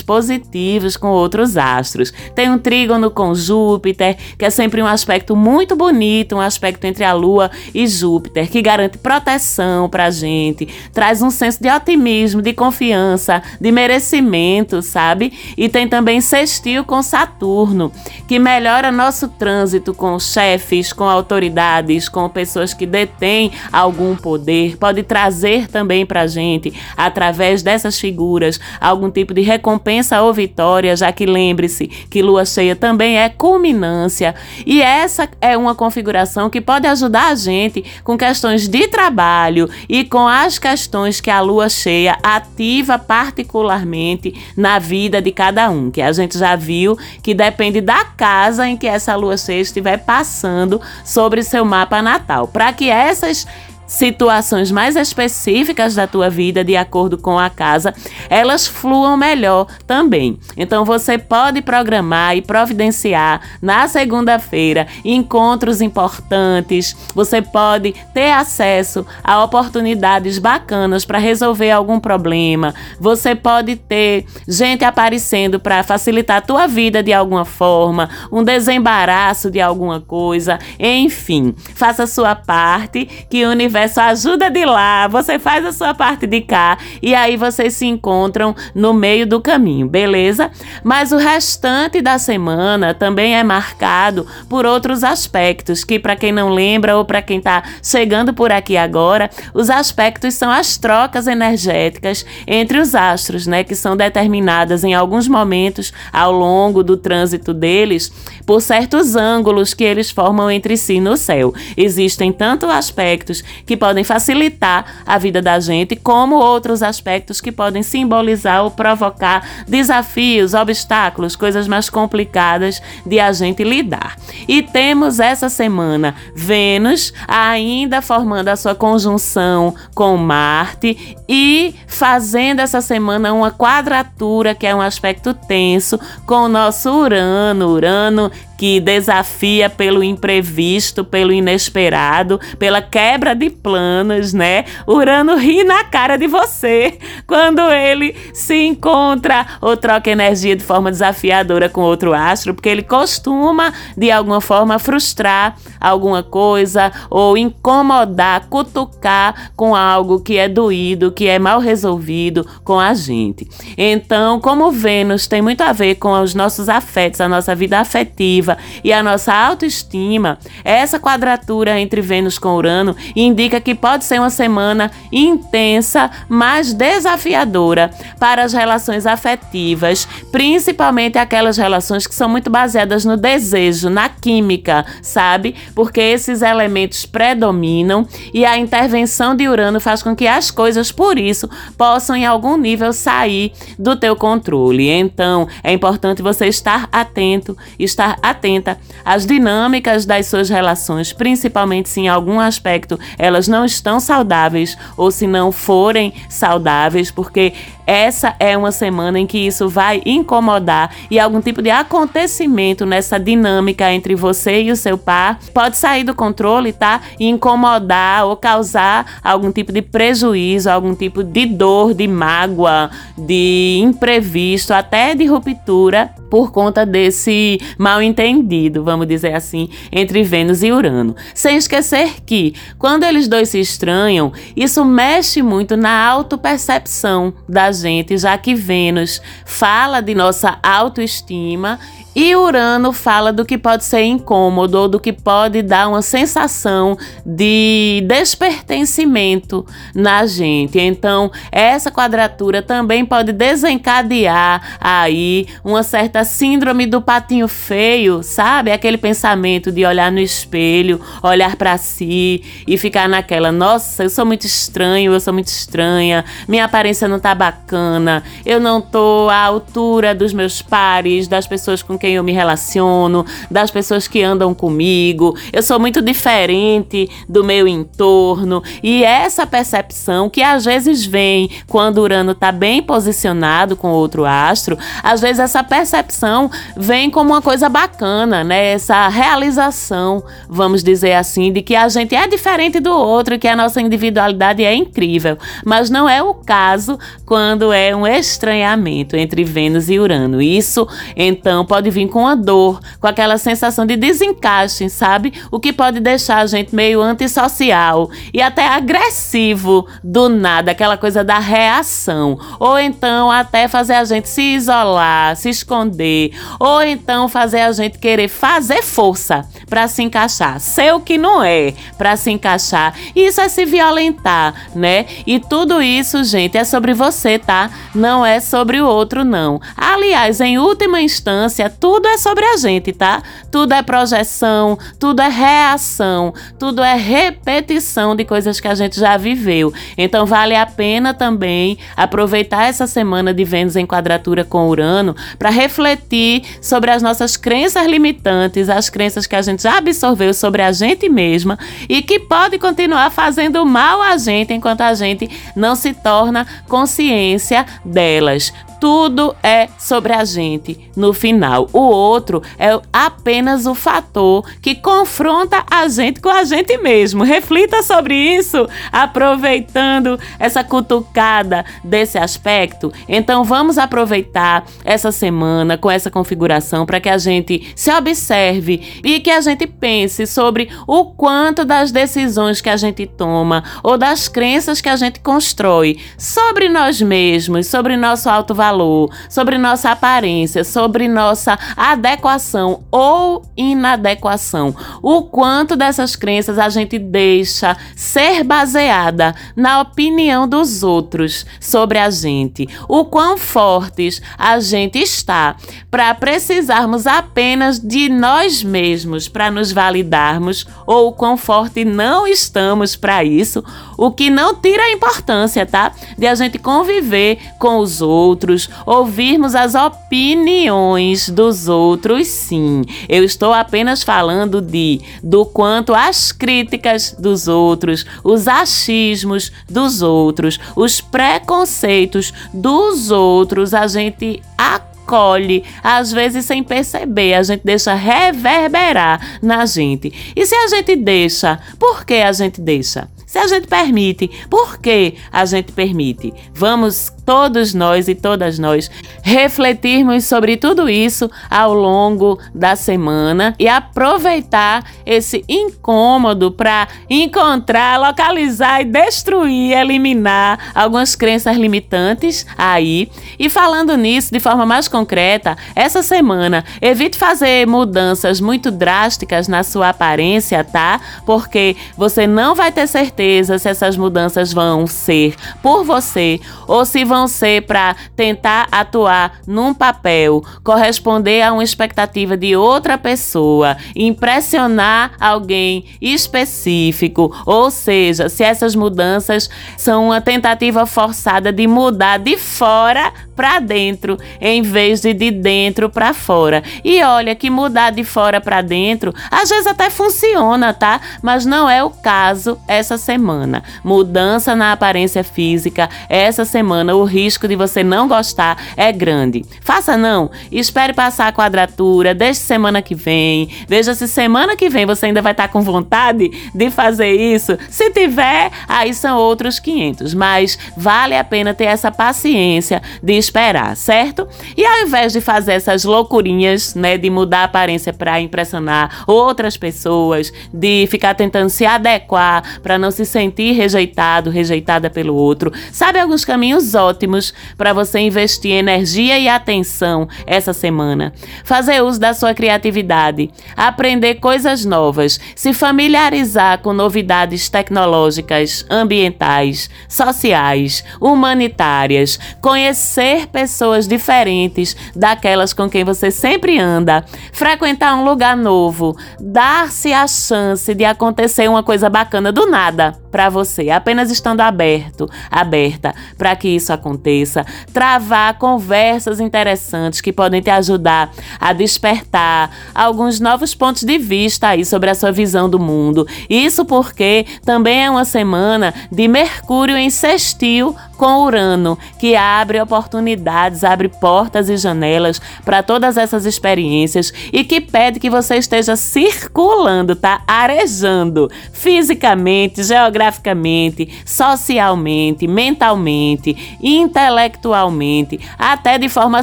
positivos 0.00 0.96
com 0.96 1.08
outros 1.08 1.58
astros. 1.58 2.10
Tem 2.34 2.50
um 2.50 2.58
trígono 2.58 3.10
com 3.10 3.34
Júpiter, 3.34 4.16
que 4.38 4.46
é 4.46 4.50
sempre 4.50 4.82
um 4.82 4.86
aspecto 4.86 5.36
muito 5.36 5.76
bonito, 5.76 6.36
um 6.36 6.40
aspecto 6.40 6.86
entre 6.86 7.04
a 7.04 7.12
lua 7.12 7.50
e 7.74 7.86
Júpiter, 7.86 8.50
que 8.50 8.62
garante 8.62 8.96
proteção 8.96 9.90
pra 9.90 10.10
gente, 10.10 10.66
traz 10.94 11.20
um 11.20 11.30
senso 11.30 11.62
de 11.62 11.68
otimismo, 11.68 12.40
de 12.40 12.54
confiança, 12.54 13.42
de 13.60 13.70
merecimento, 13.70 14.80
sabe? 14.80 15.34
E 15.54 15.68
tem 15.68 15.86
também 15.86 16.22
sextil 16.22 16.82
com 16.82 17.02
Saturno, 17.02 17.92
que 18.26 18.38
melhora 18.38 18.90
nosso 18.90 19.28
trânsito 19.28 19.92
com 19.92 20.18
chefes, 20.18 20.94
com 20.94 21.04
autoridades, 21.04 22.08
com 22.08 22.26
pessoas 22.26 22.72
que 22.72 22.86
detêm 22.86 23.52
algum 23.72 24.16
poder, 24.16 24.76
pode 24.76 25.02
trazer 25.02 25.68
também 25.68 26.04
para 26.04 26.22
a 26.22 26.26
gente, 26.26 26.72
através 26.96 27.62
dessas 27.62 27.98
figuras, 27.98 28.60
algum 28.80 29.10
tipo 29.10 29.34
de 29.34 29.40
recompensa 29.40 30.20
ou 30.22 30.32
vitória, 30.32 30.96
já 30.96 31.12
que 31.12 31.26
lembre-se 31.26 31.86
que 31.86 32.22
lua 32.22 32.44
cheia 32.44 32.74
também 32.74 33.18
é 33.18 33.28
culminância. 33.28 34.34
E 34.64 34.80
essa 34.80 35.28
é 35.40 35.56
uma 35.56 35.74
configuração 35.74 36.50
que 36.50 36.60
pode 36.60 36.86
ajudar 36.86 37.28
a 37.28 37.34
gente 37.34 37.84
com 38.02 38.16
questões 38.16 38.68
de 38.68 38.88
trabalho 38.88 39.68
e 39.88 40.04
com 40.04 40.26
as 40.26 40.58
questões 40.58 41.20
que 41.20 41.30
a 41.30 41.40
lua 41.40 41.68
cheia 41.68 42.18
ativa 42.22 42.98
particularmente 42.98 44.34
na 44.56 44.78
vida 44.78 45.20
de 45.20 45.30
cada 45.30 45.70
um, 45.70 45.90
que 45.90 46.00
a 46.00 46.12
gente 46.12 46.38
já 46.38 46.56
viu 46.56 46.96
que 47.22 47.34
depende 47.34 47.80
da 47.80 48.04
casa 48.04 48.66
em 48.66 48.76
que 48.76 48.86
essa 48.86 49.14
lua 49.14 49.36
cheia 49.36 49.60
estiver 49.60 49.98
passando 49.98 50.80
sobre 51.04 51.42
seu 51.42 51.64
mapa 51.64 52.02
natal. 52.02 52.48
Para 52.48 52.72
que 52.72 52.88
essas 52.88 53.46
situações 53.86 54.70
mais 54.70 54.96
específicas 54.96 55.94
da 55.94 56.06
tua 56.06 56.28
vida, 56.28 56.64
de 56.64 56.76
acordo 56.76 57.16
com 57.16 57.38
a 57.38 57.48
casa, 57.48 57.94
elas 58.28 58.66
fluam 58.66 59.16
melhor 59.16 59.66
também. 59.86 60.38
Então 60.56 60.84
você 60.84 61.16
pode 61.16 61.62
programar 61.62 62.36
e 62.36 62.42
providenciar 62.42 63.40
na 63.62 63.86
segunda-feira 63.86 64.86
encontros 65.04 65.80
importantes, 65.80 66.96
você 67.14 67.40
pode 67.40 67.94
ter 68.12 68.32
acesso 68.32 69.06
a 69.22 69.42
oportunidades 69.42 70.38
bacanas 70.38 71.04
para 71.04 71.18
resolver 71.18 71.70
algum 71.70 72.00
problema, 72.00 72.74
você 72.98 73.34
pode 73.34 73.76
ter 73.76 74.26
gente 74.48 74.84
aparecendo 74.84 75.60
para 75.60 75.82
facilitar 75.82 76.38
a 76.38 76.40
tua 76.40 76.66
vida 76.66 77.02
de 77.02 77.12
alguma 77.12 77.44
forma, 77.44 78.08
um 78.32 78.42
desembaraço 78.42 79.50
de 79.50 79.60
alguma 79.60 80.00
coisa, 80.00 80.58
enfim, 80.78 81.54
faça 81.74 82.02
a 82.02 82.06
sua 82.06 82.34
parte 82.34 83.06
que 83.30 83.44
o 83.44 83.50
universo 83.50 83.75
universo 83.76 84.00
ajuda 84.00 84.50
de 84.50 84.64
lá, 84.64 85.06
você 85.06 85.38
faz 85.38 85.64
a 85.66 85.70
sua 85.70 85.92
parte 85.92 86.26
de 86.26 86.40
cá 86.40 86.78
e 87.02 87.14
aí 87.14 87.36
vocês 87.36 87.74
se 87.74 87.84
encontram 87.84 88.56
no 88.74 88.94
meio 88.94 89.26
do 89.26 89.38
caminho, 89.38 89.86
beleza? 89.86 90.50
Mas 90.82 91.12
o 91.12 91.18
restante 91.18 92.00
da 92.00 92.18
semana 92.18 92.94
também 92.94 93.36
é 93.36 93.44
marcado 93.44 94.26
por 94.48 94.64
outros 94.64 95.04
aspectos 95.04 95.84
que 95.84 95.98
para 95.98 96.16
quem 96.16 96.32
não 96.32 96.48
lembra 96.48 96.96
ou 96.96 97.04
para 97.04 97.20
quem 97.20 97.36
está 97.36 97.62
chegando 97.82 98.32
por 98.32 98.50
aqui 98.50 98.78
agora, 98.78 99.28
os 99.52 99.68
aspectos 99.68 100.32
são 100.32 100.50
as 100.50 100.78
trocas 100.78 101.26
energéticas 101.26 102.24
entre 102.46 102.78
os 102.78 102.94
astros, 102.94 103.46
né, 103.46 103.62
que 103.62 103.74
são 103.74 103.94
determinadas 103.94 104.84
em 104.84 104.94
alguns 104.94 105.28
momentos 105.28 105.92
ao 106.10 106.32
longo 106.32 106.82
do 106.82 106.96
trânsito 106.96 107.52
deles 107.52 108.10
por 108.46 108.62
certos 108.62 109.16
ângulos 109.16 109.74
que 109.74 109.84
eles 109.84 110.10
formam 110.10 110.50
entre 110.50 110.78
si 110.78 110.98
no 110.98 111.14
céu. 111.16 111.52
Existem 111.76 112.32
tanto 112.32 112.64
aspectos 112.66 113.44
que 113.66 113.76
podem 113.76 114.04
facilitar 114.04 115.02
a 115.04 115.18
vida 115.18 115.42
da 115.42 115.58
gente, 115.58 115.96
como 115.96 116.36
outros 116.36 116.82
aspectos 116.82 117.40
que 117.40 117.50
podem 117.50 117.82
simbolizar 117.82 118.62
ou 118.62 118.70
provocar 118.70 119.64
desafios, 119.66 120.54
obstáculos, 120.54 121.34
coisas 121.34 121.66
mais 121.66 121.90
complicadas 121.90 122.80
de 123.04 123.18
a 123.18 123.32
gente 123.32 123.64
lidar. 123.64 124.16
E 124.46 124.62
temos 124.62 125.18
essa 125.18 125.48
semana 125.48 126.14
Vênus 126.34 127.12
ainda 127.26 128.00
formando 128.00 128.48
a 128.48 128.56
sua 128.56 128.74
conjunção 128.74 129.74
com 129.94 130.16
Marte 130.16 131.16
e 131.28 131.74
fazendo 131.86 132.60
essa 132.60 132.80
semana 132.80 133.32
uma 133.32 133.50
quadratura, 133.50 134.54
que 134.54 134.66
é 134.66 134.74
um 134.74 134.80
aspecto 134.80 135.34
tenso, 135.34 135.98
com 136.24 136.44
o 136.44 136.48
nosso 136.48 136.90
Urano. 136.90 137.68
Urano 137.68 138.30
que 138.56 138.80
desafia 138.80 139.68
pelo 139.68 140.02
imprevisto, 140.02 141.04
pelo 141.04 141.32
inesperado, 141.32 142.40
pela 142.58 142.80
quebra 142.80 143.34
de 143.34 143.50
planos, 143.50 144.32
né? 144.32 144.64
Urano 144.86 145.36
ri 145.36 145.64
na 145.64 145.84
cara 145.84 146.16
de 146.16 146.26
você 146.26 146.98
quando 147.26 147.60
ele 147.70 148.14
se 148.32 148.66
encontra 148.66 149.46
ou 149.60 149.76
troca 149.76 150.10
energia 150.10 150.56
de 150.56 150.62
forma 150.64 150.90
desafiadora 150.90 151.68
com 151.68 151.82
outro 151.82 152.14
astro, 152.14 152.54
porque 152.54 152.68
ele 152.68 152.82
costuma 152.82 153.72
de 153.96 154.10
alguma 154.10 154.40
forma 154.40 154.78
frustrar 154.78 155.56
alguma 155.80 156.22
coisa 156.22 156.92
ou 157.10 157.36
incomodar, 157.36 158.46
cutucar 158.48 159.52
com 159.56 159.74
algo 159.74 160.20
que 160.20 160.38
é 160.38 160.48
doído, 160.48 161.12
que 161.12 161.26
é 161.26 161.38
mal 161.38 161.60
resolvido 161.60 162.46
com 162.64 162.78
a 162.78 162.94
gente. 162.94 163.48
Então, 163.76 164.40
como 164.40 164.70
Vênus 164.70 165.26
tem 165.26 165.42
muito 165.42 165.62
a 165.62 165.72
ver 165.72 165.96
com 165.96 166.20
os 166.20 166.34
nossos 166.34 166.68
afetos, 166.68 167.20
a 167.20 167.28
nossa 167.28 167.54
vida 167.54 167.78
afetiva, 167.78 168.45
e 168.84 168.92
a 168.92 169.02
nossa 169.02 169.32
autoestima, 169.32 170.38
essa 170.64 170.98
quadratura 170.98 171.80
entre 171.80 172.00
Vênus 172.00 172.38
com 172.38 172.54
Urano 172.54 172.94
indica 173.14 173.60
que 173.60 173.74
pode 173.74 174.04
ser 174.04 174.18
uma 174.18 174.30
semana 174.30 174.90
intensa, 175.10 176.10
mas 176.28 176.72
desafiadora 176.72 177.90
para 178.18 178.44
as 178.44 178.52
relações 178.52 179.06
afetivas, 179.06 180.06
principalmente 180.30 181.18
aquelas 181.18 181.56
relações 181.56 182.06
que 182.06 182.14
são 182.14 182.28
muito 182.28 182.50
baseadas 182.50 183.04
no 183.04 183.16
desejo, 183.16 183.88
na 183.88 184.08
química, 184.08 184.84
sabe? 185.02 185.54
Porque 185.74 186.00
esses 186.00 186.42
elementos 186.42 187.06
predominam 187.06 188.06
e 188.32 188.44
a 188.44 188.58
intervenção 188.58 189.34
de 189.34 189.48
Urano 189.48 189.80
faz 189.80 190.02
com 190.02 190.14
que 190.14 190.26
as 190.26 190.50
coisas, 190.50 190.92
por 190.92 191.18
isso, 191.18 191.48
possam 191.76 192.16
em 192.16 192.26
algum 192.26 192.56
nível 192.56 192.92
sair 192.92 193.52
do 193.78 193.96
teu 193.96 194.14
controle. 194.14 194.88
Então, 194.88 195.48
é 195.62 195.72
importante 195.72 196.22
você 196.22 196.46
estar 196.46 196.88
atento, 196.92 197.56
estar 197.78 198.18
atenta 198.36 198.78
às 199.04 199.24
dinâmicas 199.26 200.04
das 200.04 200.26
suas 200.26 200.48
relações, 200.48 201.12
principalmente 201.12 201.88
se 201.88 202.00
em 202.00 202.08
algum 202.08 202.38
aspecto 202.38 202.98
elas 203.18 203.48
não 203.48 203.64
estão 203.64 203.98
saudáveis 203.98 204.76
ou 204.96 205.10
se 205.10 205.26
não 205.26 205.50
forem 205.50 206.12
saudáveis, 206.28 207.10
porque 207.10 207.52
essa 207.86 208.34
é 208.40 208.56
uma 208.56 208.72
semana 208.72 209.18
em 209.18 209.26
que 209.26 209.38
isso 209.38 209.68
vai 209.68 210.02
incomodar 210.04 210.90
e 211.10 211.20
algum 211.20 211.40
tipo 211.40 211.62
de 211.62 211.70
acontecimento 211.70 212.84
nessa 212.84 213.18
dinâmica 213.18 213.92
entre 213.92 214.14
você 214.14 214.62
e 214.62 214.72
o 214.72 214.76
seu 214.76 214.98
par 214.98 215.38
pode 215.54 215.76
sair 215.76 216.02
do 216.02 216.14
controle, 216.14 216.72
tá? 216.72 217.00
E 217.18 217.26
incomodar 217.26 218.26
ou 218.26 218.36
causar 218.36 219.20
algum 219.22 219.52
tipo 219.52 219.72
de 219.72 219.82
prejuízo, 219.82 220.68
algum 220.68 220.94
tipo 220.94 221.22
de 221.22 221.46
dor, 221.46 221.94
de 221.94 222.08
mágoa, 222.08 222.90
de 223.16 223.80
imprevisto, 223.82 224.72
até 224.72 225.14
de 225.14 225.24
ruptura 225.26 226.10
por 226.30 226.50
conta 226.50 226.84
desse 226.84 227.60
mal 227.78 228.02
entendido, 228.02 228.82
vamos 228.82 229.06
dizer 229.06 229.34
assim, 229.34 229.68
entre 229.92 230.22
Vênus 230.24 230.62
e 230.62 230.72
Urano. 230.72 231.14
Sem 231.34 231.56
esquecer 231.56 232.16
que, 232.24 232.54
quando 232.78 233.04
eles 233.04 233.28
dois 233.28 233.48
se 233.48 233.60
estranham, 233.60 234.32
isso 234.56 234.84
mexe 234.84 235.40
muito 235.40 235.76
na 235.76 236.04
autopercepção 236.04 237.32
da 237.48 237.70
gente, 237.80 238.16
já 238.18 238.36
que 238.36 238.54
Vênus 238.54 239.20
fala 239.44 240.00
de 240.00 240.14
nossa 240.14 240.58
autoestima 240.62 241.78
e 242.18 242.34
Urano 242.34 242.94
fala 242.94 243.30
do 243.30 243.44
que 243.44 243.58
pode 243.58 243.84
ser 243.84 244.02
incômodo 244.02 244.78
ou 244.78 244.88
do 244.88 244.98
que 244.98 245.12
pode 245.12 245.60
dar 245.60 245.86
uma 245.86 246.00
sensação 246.00 246.96
de 247.26 248.02
despertencimento 248.08 249.66
na 249.94 250.24
gente. 250.24 250.80
Então, 250.80 251.30
essa 251.52 251.90
quadratura 251.90 252.62
também 252.62 253.04
pode 253.04 253.32
desencadear 253.32 254.78
aí 254.80 255.46
uma 255.62 255.82
certa 255.82 256.24
síndrome 256.24 256.86
do 256.86 257.02
patinho 257.02 257.46
feio, 257.46 258.22
sabe? 258.22 258.72
Aquele 258.72 258.96
pensamento 258.96 259.70
de 259.70 259.84
olhar 259.84 260.10
no 260.10 260.18
espelho, 260.18 260.98
olhar 261.22 261.54
para 261.56 261.76
si 261.76 262.42
e 262.66 262.78
ficar 262.78 263.10
naquela, 263.10 263.52
nossa, 263.52 264.04
eu 264.04 264.08
sou 264.08 264.24
muito 264.24 264.46
estranho, 264.46 265.12
eu 265.12 265.20
sou 265.20 265.34
muito 265.34 265.48
estranha, 265.48 266.24
minha 266.48 266.64
aparência 266.64 267.06
não 267.06 267.20
tá 267.20 267.34
bacana, 267.34 268.22
eu 268.46 268.58
não 268.58 268.80
tô 268.80 269.28
à 269.28 269.42
altura 269.42 270.14
dos 270.14 270.32
meus 270.32 270.62
pares, 270.62 271.28
das 271.28 271.46
pessoas 271.46 271.82
com 271.82 271.98
quem 271.98 272.05
quem 272.06 272.14
eu 272.14 272.22
me 272.22 272.30
relaciono, 272.30 273.26
das 273.50 273.68
pessoas 273.68 274.06
que 274.06 274.22
andam 274.22 274.54
comigo. 274.54 275.36
Eu 275.52 275.60
sou 275.60 275.80
muito 275.80 276.00
diferente 276.00 277.10
do 277.28 277.42
meu 277.42 277.66
entorno 277.66 278.62
e 278.80 279.02
essa 279.02 279.44
percepção 279.44 280.30
que 280.30 280.40
às 280.40 280.64
vezes 280.64 281.04
vem 281.04 281.50
quando 281.66 281.98
Urano 281.98 282.30
está 282.30 282.52
bem 282.52 282.80
posicionado 282.80 283.76
com 283.76 283.88
outro 283.88 284.24
astro, 284.24 284.78
às 285.02 285.20
vezes 285.20 285.40
essa 285.40 285.64
percepção 285.64 286.48
vem 286.76 287.10
como 287.10 287.32
uma 287.32 287.42
coisa 287.42 287.68
bacana, 287.68 288.44
né? 288.44 288.74
Essa 288.74 289.08
realização, 289.08 290.22
vamos 290.48 290.84
dizer 290.84 291.14
assim, 291.14 291.52
de 291.52 291.60
que 291.60 291.74
a 291.74 291.88
gente 291.88 292.14
é 292.14 292.28
diferente 292.28 292.78
do 292.78 292.92
outro 292.92 293.36
que 293.36 293.48
a 293.48 293.56
nossa 293.56 293.80
individualidade 293.80 294.62
é 294.62 294.72
incrível. 294.72 295.36
Mas 295.64 295.90
não 295.90 296.08
é 296.08 296.22
o 296.22 296.34
caso 296.34 296.96
quando 297.24 297.72
é 297.72 297.96
um 297.96 298.06
estranhamento 298.06 299.16
entre 299.16 299.42
Vênus 299.42 299.90
e 299.90 299.98
Urano. 299.98 300.40
Isso 300.40 300.86
então 301.16 301.64
pode 301.64 301.90
vir 301.96 302.08
com 302.08 302.26
a 302.26 302.34
dor, 302.34 302.78
com 303.00 303.06
aquela 303.06 303.38
sensação 303.38 303.86
de 303.86 303.96
desencaixe, 303.96 304.90
sabe? 304.90 305.32
O 305.50 305.58
que 305.58 305.72
pode 305.72 305.98
deixar 305.98 306.38
a 306.38 306.46
gente 306.46 306.74
meio 306.74 307.00
antissocial 307.00 308.10
e 308.34 308.42
até 308.42 308.66
agressivo 308.66 309.86
do 310.04 310.28
nada, 310.28 310.72
aquela 310.72 310.98
coisa 310.98 311.24
da 311.24 311.38
reação. 311.38 312.38
Ou 312.60 312.78
então 312.78 313.30
até 313.30 313.66
fazer 313.66 313.94
a 313.94 314.04
gente 314.04 314.28
se 314.28 314.42
isolar, 314.42 315.36
se 315.36 315.48
esconder, 315.48 316.32
ou 316.60 316.82
então 316.82 317.28
fazer 317.28 317.60
a 317.60 317.72
gente 317.72 317.98
querer 317.98 318.28
fazer 318.28 318.82
força 318.82 319.48
para 319.68 319.88
se 319.88 320.02
encaixar, 320.02 320.60
ser 320.60 320.92
o 320.92 321.00
que 321.00 321.16
não 321.16 321.42
é 321.42 321.72
para 321.96 322.14
se 322.16 322.30
encaixar. 322.30 322.94
Isso 323.14 323.40
é 323.40 323.48
se 323.48 323.64
violentar, 323.64 324.68
né? 324.74 325.06
E 325.26 325.40
tudo 325.40 325.80
isso, 325.80 326.22
gente, 326.24 326.58
é 326.58 326.64
sobre 326.64 326.92
você, 326.92 327.38
tá? 327.38 327.70
Não 327.94 328.24
é 328.24 328.38
sobre 328.38 328.80
o 328.80 328.86
outro 328.86 329.24
não. 329.24 329.60
Aliás, 329.76 330.40
em 330.42 330.58
última 330.58 331.00
instância, 331.00 331.70
é 332.06 332.18
sobre 332.18 332.44
a 332.44 332.56
gente, 332.56 332.92
tá? 332.92 333.22
Tudo 333.50 333.72
é 333.72 333.82
projeção, 333.82 334.78
tudo 334.98 335.20
é 335.20 335.28
reação, 335.28 336.32
tudo 336.58 336.82
é 336.82 336.94
repetição 336.94 338.16
de 338.16 338.24
coisas 338.24 338.60
que 338.60 338.68
a 338.68 338.74
gente 338.74 338.98
já 338.98 339.16
viveu. 339.16 339.72
Então 339.96 340.26
vale 340.26 340.54
a 340.54 340.66
pena 340.66 341.14
também 341.14 341.78
aproveitar 341.96 342.64
essa 342.64 342.86
semana 342.86 343.32
de 343.32 343.44
Vênus 343.44 343.76
em 343.76 343.86
quadratura 343.86 344.44
com 344.44 344.68
Urano 344.68 345.14
para 345.38 345.50
refletir 345.50 346.42
sobre 346.60 346.90
as 346.90 347.02
nossas 347.02 347.36
crenças 347.36 347.86
limitantes, 347.86 348.68
as 348.68 348.90
crenças 348.90 349.26
que 349.26 349.36
a 349.36 349.42
gente 349.42 349.62
já 349.62 349.78
absorveu 349.78 350.32
sobre 350.34 350.62
a 350.62 350.72
gente 350.72 351.08
mesma 351.08 351.58
e 351.88 352.02
que 352.02 352.18
pode 352.20 352.58
continuar 352.58 353.10
fazendo 353.10 353.64
mal 353.64 354.02
a 354.02 354.16
gente 354.16 354.52
enquanto 354.52 354.80
a 354.80 354.94
gente 354.94 355.28
não 355.54 355.76
se 355.76 355.92
torna 355.94 356.46
consciência 356.68 357.64
delas 357.84 358.52
tudo 358.80 359.34
é 359.42 359.68
sobre 359.78 360.12
a 360.12 360.24
gente 360.24 360.90
no 360.96 361.12
final. 361.12 361.68
O 361.72 361.80
outro 361.80 362.42
é 362.58 362.78
apenas 362.92 363.66
o 363.66 363.74
fator 363.74 364.44
que 364.60 364.74
confronta 364.74 365.64
a 365.70 365.88
gente 365.88 366.20
com 366.20 366.28
a 366.28 366.44
gente 366.44 366.76
mesmo. 366.78 367.24
Reflita 367.24 367.82
sobre 367.82 368.14
isso, 368.14 368.68
aproveitando 368.92 370.18
essa 370.38 370.62
cutucada 370.62 371.64
desse 371.82 372.18
aspecto. 372.18 372.92
Então 373.08 373.44
vamos 373.44 373.78
aproveitar 373.78 374.64
essa 374.84 375.12
semana 375.12 375.76
com 375.76 375.90
essa 375.90 376.10
configuração 376.10 376.86
para 376.86 377.00
que 377.00 377.08
a 377.08 377.18
gente 377.18 377.72
se 377.74 377.92
observe 377.92 379.00
e 379.02 379.20
que 379.20 379.30
a 379.30 379.40
gente 379.40 379.66
pense 379.66 380.26
sobre 380.26 380.68
o 380.86 381.06
quanto 381.06 381.64
das 381.64 381.90
decisões 381.90 382.60
que 382.60 382.68
a 382.68 382.76
gente 382.76 383.06
toma 383.06 383.64
ou 383.82 383.98
das 383.98 384.28
crenças 384.28 384.80
que 384.80 384.88
a 384.88 384.96
gente 384.96 385.20
constrói 385.20 385.98
sobre 386.18 386.68
nós 386.68 387.00
mesmos, 387.00 387.66
sobre 387.66 387.96
nosso 387.96 388.28
alto 388.28 388.54
valor 388.54 388.75
valor, 388.76 389.10
sobre 389.28 389.56
nossa 389.56 389.90
aparência, 389.90 390.62
sobre 390.62 391.08
nossa 391.08 391.58
adequação 391.76 392.84
ou 392.90 393.42
inadequação. 393.56 394.74
O 395.02 395.22
quanto 395.22 395.76
dessas 395.76 396.14
crenças 396.14 396.58
a 396.58 396.68
gente 396.68 396.98
deixa 396.98 397.76
ser 397.94 398.44
baseada 398.44 399.34
na 399.56 399.80
opinião 399.80 400.46
dos 400.46 400.82
outros 400.82 401.46
sobre 401.58 401.98
a 401.98 402.10
gente. 402.10 402.68
O 402.88 403.06
quão 403.06 403.38
fortes 403.38 404.20
a 404.38 404.60
gente 404.60 404.98
está 404.98 405.56
para 405.90 406.14
precisarmos 406.14 407.06
apenas 407.06 407.78
de 407.80 408.08
nós 408.08 408.62
mesmos 408.62 409.28
para 409.28 409.50
nos 409.50 409.72
validarmos 409.72 410.66
ou 410.86 411.08
o 411.08 411.12
quão 411.12 411.36
forte 411.36 411.84
não 411.84 412.26
estamos 412.26 412.96
para 412.96 413.24
isso, 413.24 413.64
o 413.96 414.10
que 414.10 414.28
não 414.28 414.54
tira 414.54 414.82
a 414.82 414.92
importância, 414.92 415.64
tá? 415.64 415.92
De 416.18 416.26
a 416.26 416.34
gente 416.34 416.58
conviver 416.58 417.38
com 417.58 417.78
os 417.78 418.02
outros 418.02 418.55
outros, 418.56 418.70
ouvirmos 418.86 419.54
as 419.54 419.74
opiniões 419.74 421.28
dos 421.28 421.68
outros, 421.68 422.26
sim. 422.26 422.82
Eu 423.08 423.22
estou 423.22 423.52
apenas 423.52 424.02
falando 424.02 424.60
de 424.60 425.00
do 425.22 425.44
quanto 425.44 425.94
as 425.94 426.32
críticas 426.32 427.14
dos 427.18 427.46
outros, 427.46 428.06
os 428.24 428.48
achismos 428.48 429.52
dos 429.68 430.00
outros, 430.02 430.58
os 430.74 431.00
preconceitos 431.00 432.32
dos 432.52 433.10
outros, 433.10 433.74
a 433.74 433.86
gente 433.86 434.42
acolhe, 434.56 435.62
às 435.82 436.10
vezes 436.10 436.44
sem 436.46 436.62
perceber, 436.62 437.34
a 437.34 437.42
gente 437.42 437.62
deixa 437.64 437.94
reverberar 437.94 439.38
na 439.42 439.66
gente. 439.66 440.32
E 440.34 440.46
se 440.46 440.54
a 440.54 440.68
gente 440.68 440.96
deixa, 440.96 441.60
por 441.78 442.04
que 442.04 442.14
a 442.14 442.32
gente 442.32 442.60
deixa? 442.60 443.08
Se 443.26 443.38
a 443.38 443.46
gente 443.48 443.66
permite, 443.66 444.30
por 444.48 444.78
que 444.78 445.14
a 445.32 445.44
gente 445.44 445.72
permite? 445.72 446.32
Vamos 446.54 447.12
todos 447.26 447.74
nós 447.74 448.06
e 448.06 448.14
todas 448.14 448.56
nós 448.56 448.88
refletirmos 449.20 450.24
sobre 450.24 450.56
tudo 450.56 450.88
isso 450.88 451.28
ao 451.50 451.74
longo 451.74 452.38
da 452.54 452.76
semana 452.76 453.54
e 453.58 453.68
aproveitar 453.68 454.84
esse 455.04 455.44
incômodo 455.48 456.52
para 456.52 456.86
encontrar, 457.10 457.98
localizar 457.98 458.80
e 458.80 458.84
destruir, 458.84 459.76
eliminar 459.76 460.70
algumas 460.72 461.16
crenças 461.16 461.56
limitantes 461.56 462.46
aí. 462.56 463.10
E 463.38 463.48
falando 463.48 463.96
nisso 463.96 464.32
de 464.32 464.38
forma 464.38 464.64
mais 464.64 464.86
concreta, 464.86 465.56
essa 465.74 466.02
semana 466.02 466.64
evite 466.80 467.18
fazer 467.18 467.66
mudanças 467.66 468.40
muito 468.40 468.70
drásticas 468.70 469.48
na 469.48 469.64
sua 469.64 469.88
aparência, 469.88 470.62
tá? 470.62 471.00
Porque 471.26 471.74
você 471.96 472.26
não 472.26 472.54
vai 472.54 472.70
ter 472.70 472.86
certeza 472.86 473.58
se 473.58 473.68
essas 473.68 473.96
mudanças 473.96 474.52
vão 474.52 474.86
ser 474.86 475.34
por 475.60 475.82
você 475.82 476.40
ou 476.68 476.84
se 476.84 477.04
vão 477.04 477.15
ser 477.26 477.62
para 477.62 477.96
tentar 478.14 478.68
atuar 478.70 479.40
num 479.46 479.72
papel, 479.72 480.44
corresponder 480.62 481.42
a 481.42 481.52
uma 481.52 481.64
expectativa 481.64 482.36
de 482.36 482.54
outra 482.56 482.98
pessoa, 482.98 483.76
impressionar 483.94 485.12
alguém 485.20 485.84
específico, 486.00 487.34
ou 487.46 487.70
seja, 487.70 488.28
se 488.28 488.42
essas 488.42 488.74
mudanças 488.74 489.48
são 489.76 490.06
uma 490.06 490.20
tentativa 490.20 490.84
forçada 490.84 491.52
de 491.52 491.66
mudar 491.66 492.18
de 492.18 492.36
fora 492.36 493.12
para 493.36 493.60
dentro, 493.60 494.18
em 494.40 494.62
vez 494.62 495.02
de 495.02 495.12
de 495.12 495.30
dentro 495.30 495.90
para 495.90 496.14
fora. 496.14 496.62
E 496.82 497.02
olha 497.02 497.34
que 497.34 497.50
mudar 497.50 497.90
de 497.90 498.02
fora 498.02 498.40
para 498.40 498.62
dentro, 498.62 499.14
às 499.30 499.50
vezes 499.50 499.66
até 499.66 499.90
funciona, 499.90 500.72
tá? 500.72 501.00
Mas 501.22 501.44
não 501.44 501.68
é 501.68 501.84
o 501.84 501.90
caso 501.90 502.58
essa 502.66 502.96
semana. 502.96 503.62
Mudança 503.84 504.56
na 504.56 504.72
aparência 504.72 505.22
física, 505.22 505.88
essa 506.08 506.44
semana 506.44 506.94
o 506.94 507.04
risco 507.04 507.46
de 507.46 507.54
você 507.54 507.84
não 507.84 508.08
gostar 508.08 508.56
é 508.76 508.90
grande. 508.90 509.44
Faça 509.60 509.96
não, 509.96 510.30
espere 510.50 510.92
passar 510.92 511.28
a 511.28 511.32
quadratura, 511.32 512.14
deixe 512.14 512.40
semana 512.40 512.80
que 512.80 512.94
vem. 512.94 513.48
Veja 513.68 513.94
se 513.94 514.08
semana 514.08 514.56
que 514.56 514.68
vem 514.68 514.86
você 514.86 515.06
ainda 515.06 515.22
vai 515.22 515.32
estar 515.32 515.48
tá 515.48 515.52
com 515.52 515.60
vontade 515.60 516.30
de 516.54 516.70
fazer 516.70 517.12
isso. 517.12 517.58
Se 517.68 517.90
tiver, 517.90 518.50
aí 518.66 518.94
são 518.94 519.18
outros 519.18 519.58
500, 519.58 520.14
mas 520.14 520.58
vale 520.76 521.16
a 521.16 521.24
pena 521.24 521.52
ter 521.52 521.64
essa 521.64 521.90
paciência 521.90 522.82
de 523.02 523.16
esperar, 523.26 523.76
certo? 523.76 524.26
E 524.56 524.64
ao 524.64 524.86
invés 524.86 525.12
de 525.12 525.20
fazer 525.20 525.52
essas 525.52 525.84
loucurinhas, 525.84 526.74
né, 526.74 526.96
de 526.96 527.10
mudar 527.10 527.40
a 527.40 527.44
aparência 527.44 527.92
para 527.92 528.20
impressionar 528.20 529.04
outras 529.06 529.56
pessoas, 529.56 530.32
de 530.52 530.86
ficar 530.88 531.14
tentando 531.14 531.50
se 531.50 531.66
adequar 531.66 532.60
para 532.62 532.78
não 532.78 532.90
se 532.90 533.04
sentir 533.04 533.52
rejeitado, 533.52 534.30
rejeitada 534.30 534.88
pelo 534.88 535.14
outro, 535.14 535.52
sabe 535.72 535.98
alguns 535.98 536.24
caminhos 536.24 536.74
ótimos 536.74 537.34
para 537.56 537.72
você 537.72 537.98
investir 537.98 538.52
energia 538.52 539.18
e 539.18 539.28
atenção 539.28 540.08
essa 540.26 540.52
semana? 540.52 541.12
Fazer 541.44 541.82
uso 541.82 542.00
da 542.00 542.14
sua 542.14 542.34
criatividade, 542.34 543.30
aprender 543.56 544.16
coisas 544.16 544.64
novas, 544.64 545.18
se 545.34 545.52
familiarizar 545.52 546.58
com 546.58 546.72
novidades 546.72 547.48
tecnológicas, 547.48 548.64
ambientais, 548.70 549.68
sociais, 549.88 550.84
humanitárias, 551.00 552.18
conhecer 552.40 553.15
pessoas 553.24 553.86
diferentes 553.86 554.76
daquelas 554.94 555.52
com 555.52 555.70
quem 555.70 555.84
você 555.84 556.10
sempre 556.10 556.58
anda, 556.58 557.04
frequentar 557.32 557.94
um 557.94 558.04
lugar 558.04 558.36
novo, 558.36 558.96
dar-se 559.20 559.92
a 559.92 560.06
chance 560.06 560.74
de 560.74 560.84
acontecer 560.84 561.48
uma 561.48 561.62
coisa 561.62 561.88
bacana 561.88 562.32
do 562.32 562.46
nada 562.46 562.98
para 563.10 563.30
você, 563.30 563.70
apenas 563.70 564.10
estando 564.10 564.42
aberto, 564.42 565.08
aberta 565.30 565.94
para 566.18 566.36
que 566.36 566.48
isso 566.48 566.70
aconteça, 566.70 567.46
travar 567.72 568.36
conversas 568.36 569.20
interessantes 569.20 570.02
que 570.02 570.12
podem 570.12 570.42
te 570.42 570.50
ajudar 570.50 571.10
a 571.40 571.54
despertar 571.54 572.50
alguns 572.74 573.18
novos 573.18 573.54
pontos 573.54 573.84
de 573.84 573.96
vista 573.96 574.48
aí 574.48 574.66
sobre 574.66 574.90
a 574.90 574.94
sua 574.94 575.12
visão 575.12 575.48
do 575.48 575.58
mundo. 575.58 576.06
Isso 576.28 576.64
porque 576.64 577.24
também 577.44 577.84
é 577.84 577.90
uma 577.90 578.04
semana 578.04 578.74
de 578.92 579.08
Mercúrio 579.08 579.78
em 579.78 579.88
sextil 579.88 580.76
com 580.96 581.24
Urano, 581.24 581.78
que 581.98 582.16
abre 582.16 582.60
oportunidades, 582.60 583.64
abre 583.64 583.88
portas 583.88 584.48
e 584.48 584.56
janelas 584.56 585.20
para 585.44 585.62
todas 585.62 585.96
essas 585.96 586.24
experiências 586.24 587.12
e 587.32 587.44
que 587.44 587.60
pede 587.60 588.00
que 588.00 588.10
você 588.10 588.36
esteja 588.36 588.76
circulando, 588.76 589.94
tá? 589.94 590.22
Arejando 590.26 591.30
fisicamente, 591.52 592.62
geograficamente 592.62 593.88
socialmente, 594.04 595.26
mentalmente, 595.26 596.58
intelectualmente, 596.62 598.18
até 598.38 598.78
de 598.78 598.88
forma 598.88 599.22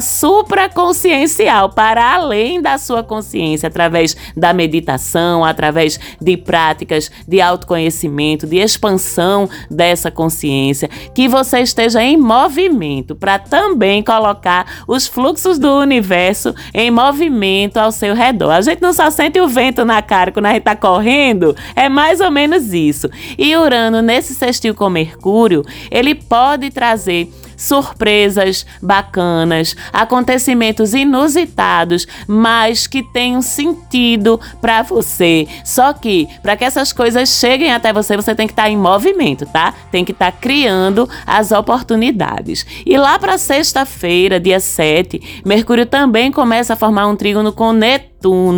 supraconsciencial, 0.00 1.70
para 1.70 2.14
além 2.14 2.60
da 2.60 2.78
sua 2.78 3.02
consciência, 3.02 3.66
através 3.66 4.16
da 4.36 4.52
meditação, 4.52 5.44
através 5.44 5.98
de 6.20 6.36
práticas 6.36 7.10
de 7.26 7.40
autoconhecimento, 7.40 8.46
de 8.46 8.58
expansão 8.58 9.48
dessa 9.70 10.10
consciência, 10.10 10.88
que 11.14 11.28
você 11.28 11.60
esteja 11.64 12.02
em 12.02 12.16
movimento 12.16 13.14
para 13.14 13.38
também 13.38 14.02
colocar 14.02 14.84
os 14.86 15.06
fluxos 15.06 15.58
do 15.58 15.78
universo 15.78 16.54
em 16.72 16.90
movimento 16.90 17.78
ao 17.78 17.90
seu 17.90 18.14
redor. 18.14 18.50
A 18.52 18.60
gente 18.60 18.80
não 18.80 18.92
só 18.92 19.10
sente 19.10 19.40
o 19.40 19.48
vento 19.48 19.84
na 19.84 20.00
cara 20.00 20.30
quando 20.30 20.46
a 20.46 20.50
gente 20.50 20.58
está 20.58 20.76
correndo, 20.76 21.56
é 21.74 21.88
mais 21.88 22.20
ou 22.20 22.30
menos 22.30 22.72
isso. 22.72 23.08
E 23.36 23.56
Urano 23.56 24.00
nesse 24.00 24.34
sextil 24.34 24.74
com 24.74 24.88
Mercúrio, 24.88 25.64
ele 25.90 26.14
pode 26.14 26.70
trazer 26.70 27.32
surpresas 27.56 28.66
bacanas, 28.82 29.76
acontecimentos 29.92 30.94
inusitados, 30.94 32.06
mas 32.26 32.86
que 32.86 33.02
tenham 33.02 33.42
sentido 33.42 34.40
para 34.60 34.82
você. 34.82 35.46
Só 35.64 35.92
que 35.92 36.28
para 36.42 36.56
que 36.56 36.64
essas 36.64 36.92
coisas 36.92 37.28
cheguem 37.28 37.72
até 37.72 37.92
você, 37.92 38.16
você 38.16 38.34
tem 38.34 38.46
que 38.46 38.52
estar 38.52 38.64
tá 38.64 38.70
em 38.70 38.76
movimento, 38.76 39.46
tá? 39.46 39.74
Tem 39.90 40.04
que 40.04 40.12
estar 40.12 40.32
tá 40.32 40.38
criando 40.38 41.08
as 41.26 41.52
oportunidades. 41.52 42.66
E 42.84 42.96
lá 42.96 43.18
para 43.18 43.38
sexta-feira, 43.38 44.40
dia 44.40 44.60
7, 44.60 45.42
Mercúrio 45.44 45.86
também 45.86 46.30
começa 46.30 46.72
a 46.72 46.76
formar 46.76 47.06
um 47.06 47.16
trígono 47.16 47.52
com 47.52 47.72
Netuno. 47.72 48.13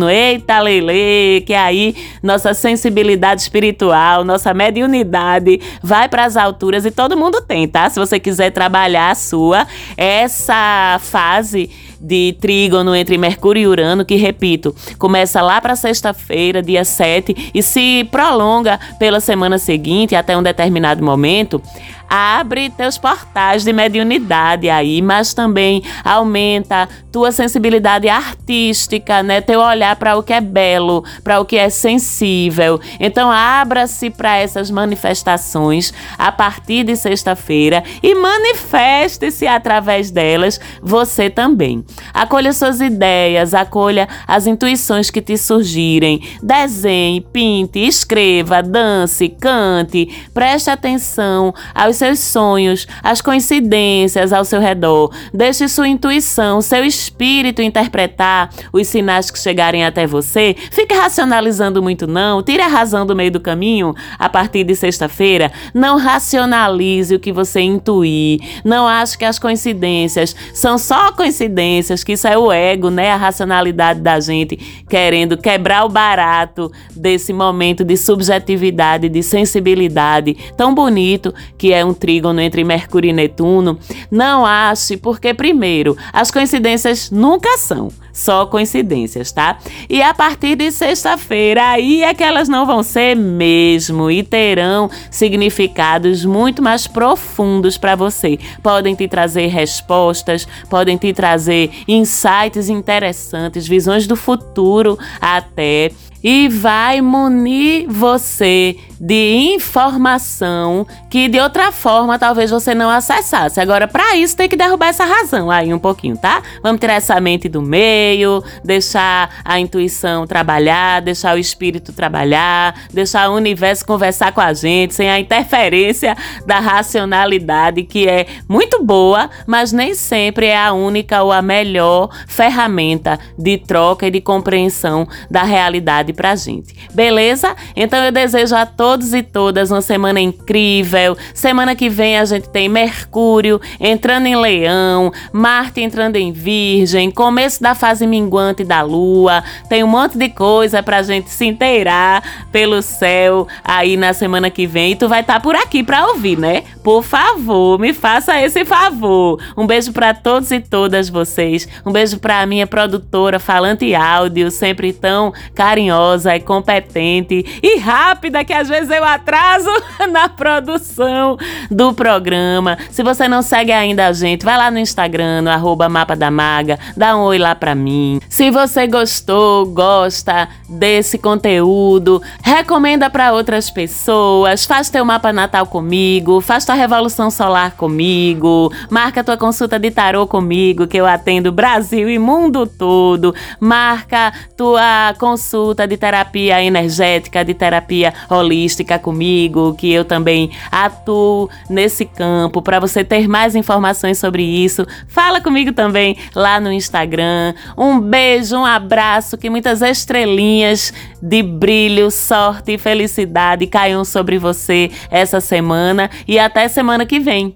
Eita, 0.09 0.59
Lele, 0.59 1.41
que 1.41 1.53
aí 1.53 1.95
nossa 2.21 2.53
sensibilidade 2.53 3.41
espiritual, 3.41 4.23
nossa 4.23 4.53
mediunidade 4.53 5.59
vai 5.81 6.07
para 6.07 6.25
as 6.25 6.37
alturas 6.37 6.85
e 6.85 6.91
todo 6.91 7.17
mundo 7.17 7.41
tem, 7.41 7.67
tá? 7.67 7.89
Se 7.89 7.99
você 7.99 8.19
quiser 8.19 8.51
trabalhar 8.51 9.11
a 9.11 9.15
sua 9.15 9.67
essa 9.97 10.99
fase 11.01 11.69
de 11.99 12.35
trígono 12.39 12.95
entre 12.95 13.17
Mercúrio 13.17 13.61
e 13.61 13.67
Urano, 13.67 14.05
que 14.05 14.15
repito, 14.15 14.75
começa 14.97 15.41
lá 15.41 15.59
para 15.59 15.75
sexta-feira, 15.75 16.61
dia 16.61 16.85
7, 16.85 17.51
e 17.53 17.63
se 17.63 18.07
prolonga 18.11 18.79
pela 18.99 19.19
semana 19.19 19.57
seguinte 19.57 20.15
até 20.15 20.37
um 20.37 20.43
determinado 20.43 21.03
momento, 21.03 21.61
abre 22.09 22.69
teus 22.69 22.97
portais 22.97 23.63
de 23.63 23.73
mediunidade 23.73 24.69
aí, 24.69 25.01
mas 25.01 25.33
também 25.33 25.83
aumenta 26.03 26.87
tua 27.11 27.31
sensibilidade 27.31 28.07
artística, 28.07 29.23
né? 29.23 29.41
Teu 29.41 29.59
olhar 29.59 29.95
para 29.95 30.17
o 30.17 30.23
que 30.23 30.33
é 30.33 30.41
belo, 30.41 31.03
para 31.23 31.39
o 31.39 31.45
que 31.45 31.57
é 31.57 31.69
sensível. 31.69 32.79
Então 32.99 33.31
abra-se 33.31 34.09
para 34.09 34.37
essas 34.37 34.69
manifestações 34.69 35.93
a 36.17 36.31
partir 36.31 36.83
de 36.83 36.95
sexta-feira 36.95 37.83
e 38.01 38.13
manifeste-se 38.15 39.47
através 39.47 40.11
delas 40.11 40.59
você 40.81 41.29
também. 41.29 41.83
Acolha 42.17 42.51
suas 42.51 42.81
ideias, 42.81 43.53
acolha 43.53 44.09
as 44.27 44.47
intuições 44.47 45.11
que 45.11 45.21
te 45.21 45.37
surgirem. 45.37 46.19
Desenhe, 46.41 47.21
pinte, 47.21 47.77
escreva, 47.77 48.63
dance, 48.63 49.29
cante. 49.29 50.09
Preste 50.33 50.71
atenção 50.71 51.53
aos 51.75 51.97
seus 51.97 52.17
sonhos, 52.17 52.87
às 53.03 53.21
coincidências 53.21 54.33
ao 54.33 54.43
seu 54.43 54.59
redor. 54.59 55.13
Deixe 55.31 55.67
sua 55.67 55.87
intuição, 55.87 56.59
seu 56.59 56.83
espírito 56.83 57.61
interpretar 57.61 58.49
os 58.73 58.87
sinais 58.87 59.29
que 59.29 59.37
chegarem 59.37 59.85
até 59.85 60.07
você. 60.07 60.55
Fique 60.71 60.95
racionalizando 60.95 61.83
muito 61.83 62.07
não, 62.07 62.41
tire 62.41 62.63
a 62.63 62.67
razão 62.67 63.05
do 63.05 63.15
meio 63.15 63.29
do 63.29 63.39
caminho 63.39 63.93
a 64.17 64.27
partir 64.27 64.63
de 64.63 64.75
sexta-feira. 64.75 65.51
Não 65.71 65.97
racionalize 65.97 67.13
o 67.13 67.19
que 67.19 67.31
você 67.31 67.61
intuir. 67.61 68.39
Não 68.65 68.87
ache 68.87 69.15
que 69.15 69.25
as 69.25 69.37
coincidências 69.37 70.35
são 70.51 70.79
só 70.79 71.11
coincidências, 71.11 72.06
que 72.07 72.13
isso 72.13 72.25
é 72.25 72.37
o 72.37 72.53
ego, 72.53 72.89
né? 72.89 73.11
A 73.11 73.17
racionalidade 73.17 73.99
da 73.99 74.17
gente 74.21 74.55
querendo 74.87 75.35
quebrar 75.35 75.83
o 75.83 75.89
barato 75.89 76.71
desse 76.95 77.33
momento 77.33 77.83
de 77.83 77.97
subjetividade, 77.97 79.09
de 79.09 79.21
sensibilidade 79.21 80.37
tão 80.55 80.73
bonito 80.73 81.35
que 81.57 81.73
é 81.73 81.83
um 81.83 81.93
trígono 81.93 82.39
entre 82.39 82.63
Mercúrio 82.63 83.09
e 83.09 83.13
Netuno, 83.13 83.77
não 84.09 84.45
ache, 84.45 84.95
porque, 84.95 85.33
primeiro, 85.33 85.97
as 86.13 86.31
coincidências 86.31 87.11
nunca 87.11 87.57
são. 87.57 87.89
Só 88.17 88.47
coincidências, 88.47 89.31
tá? 89.31 89.59
E 89.87 90.01
a 90.01 90.11
partir 90.11 90.55
de 90.55 90.71
sexta-feira, 90.71 91.69
aí 91.69 92.01
é 92.01 92.15
que 92.15 92.23
elas 92.23 92.49
não 92.49 92.65
vão 92.65 92.81
ser 92.81 93.15
mesmo 93.15 94.09
e 94.09 94.23
terão 94.23 94.89
significados 95.11 96.25
muito 96.25 96.59
mais 96.59 96.87
profundos 96.87 97.77
para 97.77 97.95
você. 97.95 98.39
Podem 98.63 98.95
te 98.95 99.07
trazer 99.07 99.47
respostas, 99.47 100.47
podem 100.67 100.97
te 100.97 101.13
trazer 101.13 101.69
insights 101.87 102.69
interessantes, 102.69 103.67
visões 103.67 104.07
do 104.07 104.15
futuro 104.15 104.97
até 105.21 105.91
e 106.23 106.47
vai 106.47 106.99
munir 107.01 107.87
você 107.87 108.75
de 108.99 109.53
informação 109.53 110.85
que 111.09 111.27
de 111.27 111.39
outra 111.39 111.71
forma 111.71 112.17
talvez 112.17 112.49
você 112.49 112.73
não 112.73 112.89
acessasse. 112.89 113.59
Agora, 113.59 113.87
para 113.87 114.15
isso, 114.15 114.35
tem 114.35 114.49
que 114.49 114.55
derrubar 114.55 114.87
essa 114.87 115.05
razão 115.05 115.51
aí 115.51 115.73
um 115.73 115.79
pouquinho, 115.79 116.17
tá? 116.17 116.41
Vamos 116.63 116.79
tirar 116.79 116.93
essa 116.93 117.19
mente 117.19 117.47
do 117.47 117.61
meio, 117.61 118.43
deixar 118.63 119.41
a 119.45 119.59
intuição 119.59 120.25
trabalhar, 120.25 121.01
deixar 121.01 121.35
o 121.35 121.39
espírito 121.39 121.93
trabalhar, 121.93 122.75
deixar 122.91 123.29
o 123.29 123.35
universo 123.35 123.85
conversar 123.85 124.31
com 124.31 124.41
a 124.41 124.53
gente 124.53 124.95
sem 124.95 125.09
a 125.09 125.19
interferência 125.19 126.15
da 126.45 126.59
racionalidade, 126.59 127.83
que 127.83 128.07
é 128.07 128.25
muito 128.47 128.83
boa, 128.83 129.29
mas 129.45 129.71
nem 129.71 129.93
sempre 129.93 130.47
é 130.47 130.57
a 130.57 130.73
única 130.73 131.21
ou 131.21 131.31
a 131.31 131.41
melhor 131.41 132.09
ferramenta 132.27 133.19
de 133.37 133.57
troca 133.57 134.07
e 134.07 134.11
de 134.11 134.21
compreensão 134.21 135.07
da 135.29 135.43
realidade 135.43 136.13
pra 136.13 136.35
gente. 136.35 136.75
Beleza? 136.93 137.55
Então 137.75 138.03
eu 138.03 138.11
desejo 138.11 138.55
a 138.55 138.65
todos 138.65 138.86
todos 138.87 139.13
e 139.13 139.21
todas 139.21 139.69
uma 139.69 139.81
semana 139.81 140.17
incrível. 140.17 141.17
Semana 141.33 141.75
que 141.75 141.89
vem 141.89 142.17
a 142.17 142.23
gente 142.23 142.47
tem 142.47 142.69
Mercúrio 142.69 143.59
entrando 143.81 144.27
em 144.27 144.35
Leão, 144.37 145.11
Marte 145.33 145.81
entrando 145.81 146.15
em 146.15 146.31
Virgem, 146.31 147.11
começo 147.11 147.61
da 147.61 147.75
fase 147.75 148.07
minguante 148.07 148.63
da 148.63 148.81
Lua. 148.81 149.43
Tem 149.67 149.83
um 149.83 149.87
monte 149.87 150.17
de 150.17 150.29
coisa 150.29 150.81
pra 150.81 151.03
gente 151.03 151.29
se 151.29 151.45
inteirar 151.45 152.47
pelo 152.49 152.81
céu 152.81 153.45
aí 153.61 153.97
na 153.97 154.13
semana 154.13 154.49
que 154.49 154.65
vem. 154.65 154.93
E 154.93 154.95
tu 154.95 155.09
vai 155.09 155.19
estar 155.19 155.33
tá 155.33 155.39
por 155.41 155.53
aqui 155.53 155.83
pra 155.83 156.07
ouvir, 156.07 156.37
né? 156.37 156.63
Por 156.87 157.03
favor, 157.03 157.77
me 157.77 157.93
faça 157.93 158.41
esse 158.41 158.63
favor. 158.63 159.41
Um 159.57 159.67
beijo 159.67 159.91
para 159.91 160.13
todos 160.13 160.49
e 160.51 160.61
todas 160.61 161.09
vocês. 161.09 161.67
Um 161.85 161.91
beijo 161.91 162.17
para 162.17 162.45
minha 162.45 162.65
produtora 162.65 163.41
Falante 163.41 163.93
Áudio, 163.93 164.49
sempre 164.49 164.93
tão 164.93 165.33
carinhosa 165.53 166.33
e 166.33 166.39
competente 166.39 167.59
e 167.61 167.77
rápida 167.77 168.45
que 168.45 168.53
às 168.53 168.69
vezes 168.69 168.89
eu 168.89 169.03
atraso 169.03 169.69
na 170.09 170.29
produção 170.29 171.37
do 171.69 171.93
programa. 171.93 172.77
Se 172.89 173.03
você 173.03 173.27
não 173.27 173.41
segue 173.41 173.73
ainda 173.73 174.07
a 174.07 174.13
gente, 174.13 174.45
vai 174.45 174.55
lá 174.55 174.71
no 174.71 174.79
Instagram, 174.79 175.41
no 175.41 175.49
arroba 175.49 175.89
Mapa 175.89 176.15
da 176.15 176.31
Maga, 176.31 176.79
dá 176.95 177.17
um 177.17 177.23
oi 177.23 177.37
lá 177.37 177.53
pra 177.53 177.75
mim. 177.75 178.21
Se 178.29 178.49
você 178.49 178.87
gostou, 178.87 179.65
gosta 179.65 180.47
desse 180.69 181.17
conteúdo, 181.17 182.21
recomenda 182.41 183.09
para 183.09 183.33
outras 183.33 183.69
pessoas, 183.69 184.65
faz 184.65 184.89
teu 184.89 185.03
mapa 185.03 185.33
natal 185.33 185.65
comigo, 185.65 186.39
faz 186.39 186.63
tua 186.63 186.76
revolução 186.77 187.29
solar 187.29 187.71
comigo, 187.71 188.71
marca 188.89 189.23
tua 189.23 189.35
consulta 189.35 189.77
de 189.77 189.91
tarô 189.91 190.25
comigo, 190.25 190.87
que 190.87 190.97
eu 190.97 191.05
atendo 191.05 191.51
Brasil 191.51 192.09
e 192.09 192.17
mundo 192.17 192.65
todo, 192.65 193.33
marca 193.59 194.31
tua 194.55 195.13
consulta 195.19 195.87
de 195.87 195.97
terapia 195.97 196.63
energética, 196.63 197.43
de 197.43 197.53
terapia 197.53 198.13
holística 198.29 198.97
comigo, 198.97 199.75
que 199.75 199.91
eu 199.91 200.05
também 200.05 200.51
atuo 200.71 201.49
nesse 201.69 202.05
campo. 202.05 202.61
Para 202.61 202.79
você 202.79 203.03
ter 203.03 203.27
mais 203.27 203.55
informações 203.55 204.17
sobre 204.17 204.43
isso, 204.43 204.85
fala 205.07 205.41
comigo 205.41 205.73
também 205.73 206.15
lá 206.33 206.59
no 206.59 206.71
Instagram. 206.71 207.53
Um 207.77 207.99
beijo, 207.99 208.55
um 208.55 208.65
abraço, 208.65 209.37
que 209.37 209.49
muitas 209.49 209.81
estrelinhas 209.81 210.93
de 211.21 211.41
brilho, 211.41 212.09
sorte 212.11 212.73
e 212.73 212.77
felicidade 212.77 213.67
caiam 213.67 214.03
sobre 214.03 214.37
você 214.37 214.91
essa 215.09 215.39
semana 215.39 216.09
e 216.27 216.37
até 216.39 216.67
semana 216.67 217.05
que 217.05 217.19
vem. 217.19 217.55